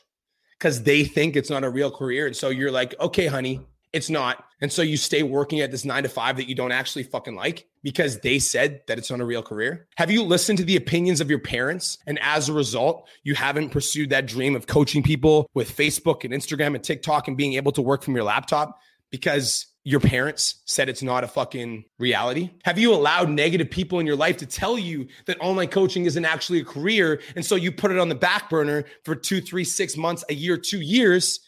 Because 0.58 0.82
they 0.82 1.04
think 1.04 1.36
it's 1.36 1.50
not 1.50 1.64
a 1.64 1.70
real 1.70 1.90
career. 1.90 2.26
And 2.26 2.36
so 2.36 2.48
you're 2.48 2.70
like, 2.70 2.94
okay, 3.00 3.26
honey, 3.26 3.60
it's 3.92 4.08
not. 4.08 4.44
And 4.60 4.72
so 4.72 4.80
you 4.80 4.96
stay 4.96 5.22
working 5.22 5.60
at 5.60 5.70
this 5.70 5.84
nine 5.84 6.04
to 6.04 6.08
five 6.08 6.36
that 6.36 6.48
you 6.48 6.54
don't 6.54 6.72
actually 6.72 7.02
fucking 7.02 7.34
like 7.34 7.66
because 7.82 8.20
they 8.20 8.38
said 8.38 8.80
that 8.86 8.96
it's 8.96 9.10
not 9.10 9.20
a 9.20 9.24
real 9.24 9.42
career? 9.42 9.88
Have 9.96 10.10
you 10.10 10.22
listened 10.22 10.58
to 10.58 10.64
the 10.64 10.76
opinions 10.76 11.20
of 11.20 11.28
your 11.28 11.40
parents? 11.40 11.98
And 12.06 12.18
as 12.22 12.48
a 12.48 12.52
result, 12.52 13.08
you 13.22 13.34
haven't 13.34 13.70
pursued 13.70 14.10
that 14.10 14.26
dream 14.26 14.56
of 14.56 14.66
coaching 14.66 15.02
people 15.02 15.50
with 15.54 15.76
Facebook 15.76 16.24
and 16.24 16.32
Instagram 16.32 16.74
and 16.74 16.82
TikTok 16.82 17.28
and 17.28 17.36
being 17.36 17.54
able 17.54 17.72
to 17.72 17.82
work 17.82 18.02
from 18.02 18.14
your 18.14 18.24
laptop 18.24 18.78
because 19.10 19.66
your 19.84 20.00
parents 20.00 20.62
said 20.64 20.88
it's 20.88 21.02
not 21.02 21.24
a 21.24 21.28
fucking 21.28 21.84
reality? 21.98 22.50
Have 22.64 22.78
you 22.78 22.94
allowed 22.94 23.30
negative 23.30 23.70
people 23.70 23.98
in 23.98 24.06
your 24.06 24.16
life 24.16 24.36
to 24.38 24.46
tell 24.46 24.78
you 24.78 25.08
that 25.26 25.40
online 25.40 25.68
coaching 25.68 26.04
isn't 26.04 26.24
actually 26.24 26.60
a 26.60 26.64
career? 26.64 27.20
And 27.34 27.44
so 27.44 27.56
you 27.56 27.72
put 27.72 27.90
it 27.90 27.98
on 27.98 28.08
the 28.08 28.14
back 28.14 28.48
burner 28.48 28.84
for 29.04 29.14
two, 29.14 29.40
three, 29.40 29.64
six 29.64 29.96
months, 29.96 30.24
a 30.28 30.34
year, 30.34 30.56
two 30.56 30.80
years, 30.80 31.40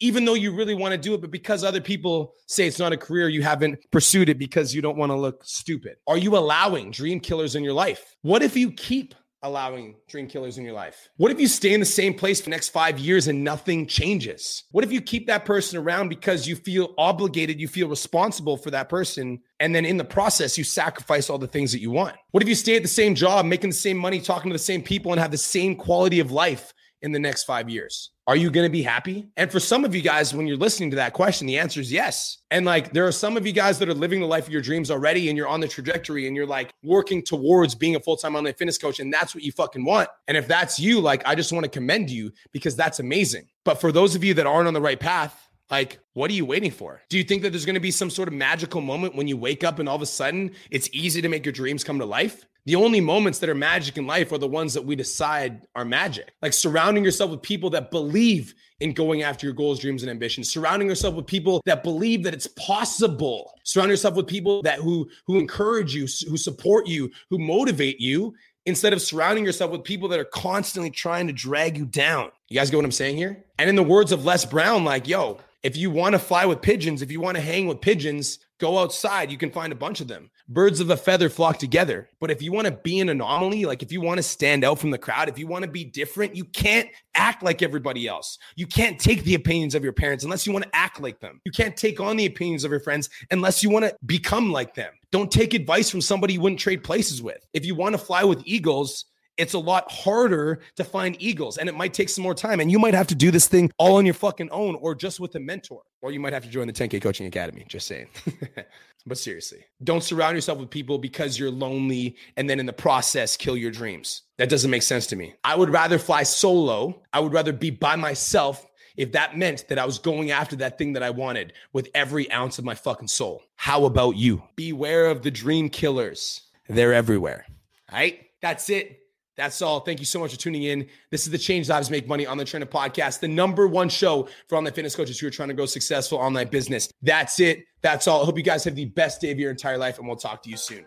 even 0.00 0.24
though 0.24 0.34
you 0.34 0.52
really 0.52 0.74
want 0.74 0.92
to 0.92 0.98
do 0.98 1.14
it. 1.14 1.20
But 1.20 1.30
because 1.30 1.62
other 1.62 1.80
people 1.80 2.34
say 2.46 2.66
it's 2.66 2.78
not 2.78 2.92
a 2.92 2.96
career, 2.96 3.28
you 3.28 3.42
haven't 3.42 3.78
pursued 3.92 4.28
it 4.28 4.38
because 4.38 4.74
you 4.74 4.82
don't 4.82 4.96
want 4.96 5.10
to 5.10 5.16
look 5.16 5.44
stupid. 5.44 5.96
Are 6.06 6.18
you 6.18 6.36
allowing 6.36 6.90
dream 6.90 7.20
killers 7.20 7.54
in 7.54 7.62
your 7.62 7.72
life? 7.72 8.16
What 8.22 8.42
if 8.42 8.56
you 8.56 8.72
keep 8.72 9.14
allowing 9.42 9.96
dream 10.08 10.26
killers 10.26 10.58
in 10.58 10.64
your 10.64 10.74
life? 10.74 11.08
What 11.16 11.30
if 11.30 11.40
you 11.40 11.48
stay 11.48 11.74
in 11.74 11.80
the 11.80 11.86
same 11.86 12.14
place 12.14 12.40
for 12.40 12.46
the 12.46 12.50
next 12.50 12.70
five 12.70 12.98
years 12.98 13.28
and 13.28 13.44
nothing 13.44 13.86
changes? 13.86 14.64
What 14.72 14.84
if 14.84 14.92
you 14.92 15.00
keep 15.00 15.26
that 15.26 15.44
person 15.44 15.78
around 15.78 16.08
because 16.08 16.46
you 16.46 16.56
feel 16.56 16.94
obligated, 16.98 17.60
you 17.60 17.68
feel 17.68 17.88
responsible 17.88 18.56
for 18.56 18.70
that 18.70 18.88
person, 18.88 19.40
and 19.60 19.74
then 19.74 19.84
in 19.84 19.96
the 19.96 20.04
process, 20.04 20.58
you 20.58 20.64
sacrifice 20.64 21.30
all 21.30 21.38
the 21.38 21.46
things 21.46 21.72
that 21.72 21.80
you 21.80 21.90
want? 21.90 22.16
What 22.30 22.42
if 22.42 22.48
you 22.48 22.54
stay 22.54 22.76
at 22.76 22.82
the 22.82 22.88
same 22.88 23.14
job, 23.14 23.46
making 23.46 23.70
the 23.70 23.76
same 23.76 23.96
money, 23.96 24.20
talking 24.20 24.50
to 24.50 24.54
the 24.54 24.58
same 24.58 24.82
people, 24.82 25.12
and 25.12 25.20
have 25.20 25.30
the 25.30 25.38
same 25.38 25.76
quality 25.76 26.20
of 26.20 26.30
life 26.30 26.72
in 27.02 27.12
the 27.12 27.18
next 27.18 27.44
five 27.44 27.68
years? 27.68 28.10
Are 28.26 28.34
you 28.34 28.50
going 28.50 28.66
to 28.66 28.72
be 28.72 28.82
happy? 28.82 29.28
And 29.36 29.52
for 29.52 29.60
some 29.60 29.84
of 29.84 29.94
you 29.94 30.02
guys, 30.02 30.34
when 30.34 30.46
you're 30.48 30.56
listening 30.56 30.90
to 30.90 30.96
that 30.96 31.12
question, 31.12 31.46
the 31.46 31.58
answer 31.58 31.80
is 31.80 31.92
yes. 31.92 32.38
And 32.50 32.66
like, 32.66 32.92
there 32.92 33.06
are 33.06 33.12
some 33.12 33.36
of 33.36 33.46
you 33.46 33.52
guys 33.52 33.78
that 33.78 33.88
are 33.88 33.94
living 33.94 34.20
the 34.20 34.26
life 34.26 34.46
of 34.46 34.52
your 34.52 34.62
dreams 34.62 34.90
already, 34.90 35.28
and 35.28 35.36
you're 35.36 35.46
on 35.46 35.60
the 35.60 35.68
trajectory 35.68 36.26
and 36.26 36.34
you're 36.34 36.46
like 36.46 36.72
working 36.82 37.22
towards 37.22 37.74
being 37.74 37.94
a 37.94 38.00
full 38.00 38.16
time 38.16 38.34
online 38.34 38.54
fitness 38.54 38.78
coach. 38.78 38.98
And 38.98 39.12
that's 39.12 39.34
what 39.34 39.44
you 39.44 39.52
fucking 39.52 39.84
want. 39.84 40.08
And 40.26 40.36
if 40.36 40.48
that's 40.48 40.80
you, 40.80 41.00
like, 41.00 41.22
I 41.26 41.34
just 41.34 41.52
want 41.52 41.64
to 41.64 41.70
commend 41.70 42.10
you 42.10 42.32
because 42.52 42.74
that's 42.74 42.98
amazing. 42.98 43.46
But 43.64 43.80
for 43.80 43.92
those 43.92 44.16
of 44.16 44.24
you 44.24 44.34
that 44.34 44.46
aren't 44.46 44.66
on 44.66 44.74
the 44.74 44.80
right 44.80 44.98
path, 44.98 45.46
like, 45.70 45.98
what 46.14 46.30
are 46.30 46.34
you 46.34 46.44
waiting 46.46 46.70
for? 46.70 47.02
Do 47.08 47.18
you 47.18 47.24
think 47.24 47.42
that 47.42 47.50
there's 47.50 47.66
going 47.66 47.74
to 47.74 47.80
be 47.80 47.90
some 47.90 48.10
sort 48.10 48.28
of 48.28 48.34
magical 48.34 48.80
moment 48.80 49.14
when 49.14 49.28
you 49.28 49.36
wake 49.36 49.64
up 49.64 49.78
and 49.78 49.88
all 49.88 49.96
of 49.96 50.02
a 50.02 50.06
sudden 50.06 50.52
it's 50.70 50.88
easy 50.92 51.20
to 51.22 51.28
make 51.28 51.44
your 51.44 51.52
dreams 51.52 51.84
come 51.84 51.98
to 51.98 52.06
life? 52.06 52.46
The 52.66 52.74
only 52.74 53.00
moments 53.00 53.38
that 53.38 53.48
are 53.48 53.54
magic 53.54 53.96
in 53.96 54.08
life 54.08 54.32
are 54.32 54.38
the 54.38 54.48
ones 54.48 54.74
that 54.74 54.84
we 54.84 54.96
decide 54.96 55.66
are 55.76 55.84
magic. 55.84 56.32
Like 56.42 56.52
surrounding 56.52 57.04
yourself 57.04 57.30
with 57.30 57.40
people 57.40 57.70
that 57.70 57.92
believe 57.92 58.54
in 58.80 58.92
going 58.92 59.22
after 59.22 59.46
your 59.46 59.54
goals, 59.54 59.78
dreams, 59.78 60.02
and 60.02 60.10
ambitions. 60.10 60.50
Surrounding 60.50 60.88
yourself 60.88 61.14
with 61.14 61.26
people 61.26 61.62
that 61.64 61.84
believe 61.84 62.24
that 62.24 62.34
it's 62.34 62.48
possible. 62.48 63.54
Surround 63.62 63.90
yourself 63.90 64.16
with 64.16 64.26
people 64.26 64.62
that 64.62 64.80
who 64.80 65.08
who 65.26 65.38
encourage 65.38 65.94
you, 65.94 66.08
who 66.28 66.36
support 66.36 66.88
you, 66.88 67.10
who 67.30 67.38
motivate 67.38 68.00
you 68.00 68.34
instead 68.66 68.92
of 68.92 69.00
surrounding 69.00 69.44
yourself 69.44 69.70
with 69.70 69.84
people 69.84 70.08
that 70.08 70.18
are 70.18 70.24
constantly 70.24 70.90
trying 70.90 71.28
to 71.28 71.32
drag 71.32 71.78
you 71.78 71.86
down. 71.86 72.32
You 72.48 72.58
guys 72.58 72.68
get 72.68 72.76
what 72.76 72.84
I'm 72.84 72.90
saying 72.90 73.16
here? 73.16 73.44
And 73.58 73.70
in 73.70 73.76
the 73.76 73.82
words 73.84 74.10
of 74.10 74.24
Les 74.24 74.44
Brown, 74.44 74.84
like, 74.84 75.06
yo, 75.06 75.38
if 75.62 75.76
you 75.76 75.90
want 75.90 76.14
to 76.14 76.18
fly 76.18 76.44
with 76.44 76.62
pigeons, 76.62 77.00
if 77.00 77.12
you 77.12 77.20
want 77.20 77.36
to 77.36 77.42
hang 77.42 77.68
with 77.68 77.80
pigeons, 77.80 78.40
go 78.58 78.78
outside. 78.78 79.30
You 79.30 79.38
can 79.38 79.52
find 79.52 79.72
a 79.72 79.76
bunch 79.76 80.00
of 80.00 80.08
them. 80.08 80.30
Birds 80.48 80.78
of 80.78 80.90
a 80.90 80.96
feather 80.96 81.28
flock 81.28 81.58
together. 81.58 82.08
But 82.20 82.30
if 82.30 82.40
you 82.40 82.52
want 82.52 82.66
to 82.66 82.72
be 82.72 83.00
an 83.00 83.08
anomaly, 83.08 83.64
like 83.64 83.82
if 83.82 83.90
you 83.90 84.00
want 84.00 84.18
to 84.18 84.22
stand 84.22 84.62
out 84.62 84.78
from 84.78 84.92
the 84.92 84.98
crowd, 84.98 85.28
if 85.28 85.40
you 85.40 85.48
want 85.48 85.64
to 85.64 85.70
be 85.70 85.84
different, 85.84 86.36
you 86.36 86.44
can't 86.44 86.88
act 87.16 87.42
like 87.42 87.62
everybody 87.62 88.06
else. 88.06 88.38
You 88.54 88.66
can't 88.66 88.98
take 88.98 89.24
the 89.24 89.34
opinions 89.34 89.74
of 89.74 89.82
your 89.82 89.92
parents 89.92 90.22
unless 90.22 90.46
you 90.46 90.52
want 90.52 90.64
to 90.64 90.76
act 90.76 91.00
like 91.00 91.18
them. 91.18 91.40
You 91.44 91.50
can't 91.50 91.76
take 91.76 91.98
on 91.98 92.16
the 92.16 92.26
opinions 92.26 92.62
of 92.62 92.70
your 92.70 92.80
friends 92.80 93.10
unless 93.32 93.62
you 93.64 93.70
want 93.70 93.86
to 93.86 93.96
become 94.06 94.52
like 94.52 94.74
them. 94.74 94.92
Don't 95.10 95.32
take 95.32 95.52
advice 95.52 95.90
from 95.90 96.00
somebody 96.00 96.34
you 96.34 96.40
wouldn't 96.40 96.60
trade 96.60 96.84
places 96.84 97.20
with. 97.20 97.44
If 97.52 97.64
you 97.66 97.74
want 97.74 97.94
to 97.94 97.98
fly 97.98 98.22
with 98.22 98.42
eagles, 98.44 99.06
it's 99.36 99.54
a 99.54 99.58
lot 99.58 99.90
harder 99.90 100.60
to 100.76 100.84
find 100.84 101.16
eagles 101.20 101.58
and 101.58 101.68
it 101.68 101.74
might 101.74 101.94
take 101.94 102.08
some 102.08 102.22
more 102.22 102.34
time. 102.34 102.60
And 102.60 102.70
you 102.70 102.78
might 102.78 102.94
have 102.94 103.06
to 103.08 103.14
do 103.14 103.30
this 103.30 103.48
thing 103.48 103.70
all 103.78 103.96
on 103.96 104.04
your 104.04 104.14
fucking 104.14 104.50
own 104.50 104.76
or 104.76 104.94
just 104.94 105.20
with 105.20 105.34
a 105.34 105.40
mentor. 105.40 105.82
Or 106.02 106.12
you 106.12 106.20
might 106.20 106.32
have 106.32 106.44
to 106.44 106.48
join 106.48 106.66
the 106.66 106.72
10K 106.72 107.02
Coaching 107.02 107.26
Academy. 107.26 107.64
Just 107.68 107.86
saying. 107.86 108.08
but 109.06 109.18
seriously, 109.18 109.64
don't 109.84 110.02
surround 110.02 110.36
yourself 110.36 110.58
with 110.58 110.70
people 110.70 110.98
because 110.98 111.38
you're 111.38 111.50
lonely 111.50 112.16
and 112.36 112.48
then 112.48 112.60
in 112.60 112.66
the 112.66 112.72
process 112.72 113.36
kill 113.36 113.56
your 113.56 113.70
dreams. 113.70 114.22
That 114.38 114.48
doesn't 114.48 114.70
make 114.70 114.82
sense 114.82 115.06
to 115.08 115.16
me. 115.16 115.34
I 115.44 115.56
would 115.56 115.70
rather 115.70 115.98
fly 115.98 116.22
solo. 116.22 117.02
I 117.12 117.20
would 117.20 117.32
rather 117.32 117.52
be 117.52 117.70
by 117.70 117.96
myself 117.96 118.66
if 118.96 119.12
that 119.12 119.36
meant 119.36 119.68
that 119.68 119.78
I 119.78 119.84
was 119.84 119.98
going 119.98 120.30
after 120.30 120.56
that 120.56 120.78
thing 120.78 120.94
that 120.94 121.02
I 121.02 121.10
wanted 121.10 121.52
with 121.72 121.88
every 121.94 122.30
ounce 122.32 122.58
of 122.58 122.64
my 122.64 122.74
fucking 122.74 123.08
soul. 123.08 123.42
How 123.56 123.84
about 123.84 124.16
you? 124.16 124.42
Beware 124.56 125.06
of 125.06 125.22
the 125.22 125.30
dream 125.30 125.68
killers. 125.68 126.42
They're 126.68 126.94
everywhere. 126.94 127.46
All 127.92 127.98
right? 127.98 128.26
That's 128.40 128.70
it. 128.70 129.05
That's 129.36 129.60
all. 129.60 129.80
Thank 129.80 129.98
you 129.98 130.06
so 130.06 130.18
much 130.18 130.32
for 130.32 130.38
tuning 130.38 130.62
in. 130.62 130.86
This 131.10 131.26
is 131.26 131.30
the 131.30 131.38
Change 131.38 131.68
Lives 131.68 131.90
Make 131.90 132.08
Money 132.08 132.26
Online 132.26 132.46
Trainer 132.46 132.66
podcast, 132.66 133.20
the 133.20 133.28
number 133.28 133.68
one 133.68 133.88
show 133.88 134.28
for 134.48 134.56
online 134.56 134.72
fitness 134.72 134.96
coaches 134.96 135.18
who 135.18 135.26
are 135.26 135.30
trying 135.30 135.48
to 135.48 135.54
grow 135.54 135.66
successful 135.66 136.18
online 136.18 136.48
business. 136.48 136.88
That's 137.02 137.38
it. 137.40 137.64
That's 137.82 138.08
all. 138.08 138.22
I 138.22 138.24
hope 138.24 138.38
you 138.38 138.42
guys 138.42 138.64
have 138.64 138.74
the 138.74 138.86
best 138.86 139.20
day 139.20 139.30
of 139.30 139.38
your 139.38 139.50
entire 139.50 139.78
life, 139.78 139.98
and 139.98 140.06
we'll 140.06 140.16
talk 140.16 140.42
to 140.44 140.50
you 140.50 140.56
soon. 140.56 140.86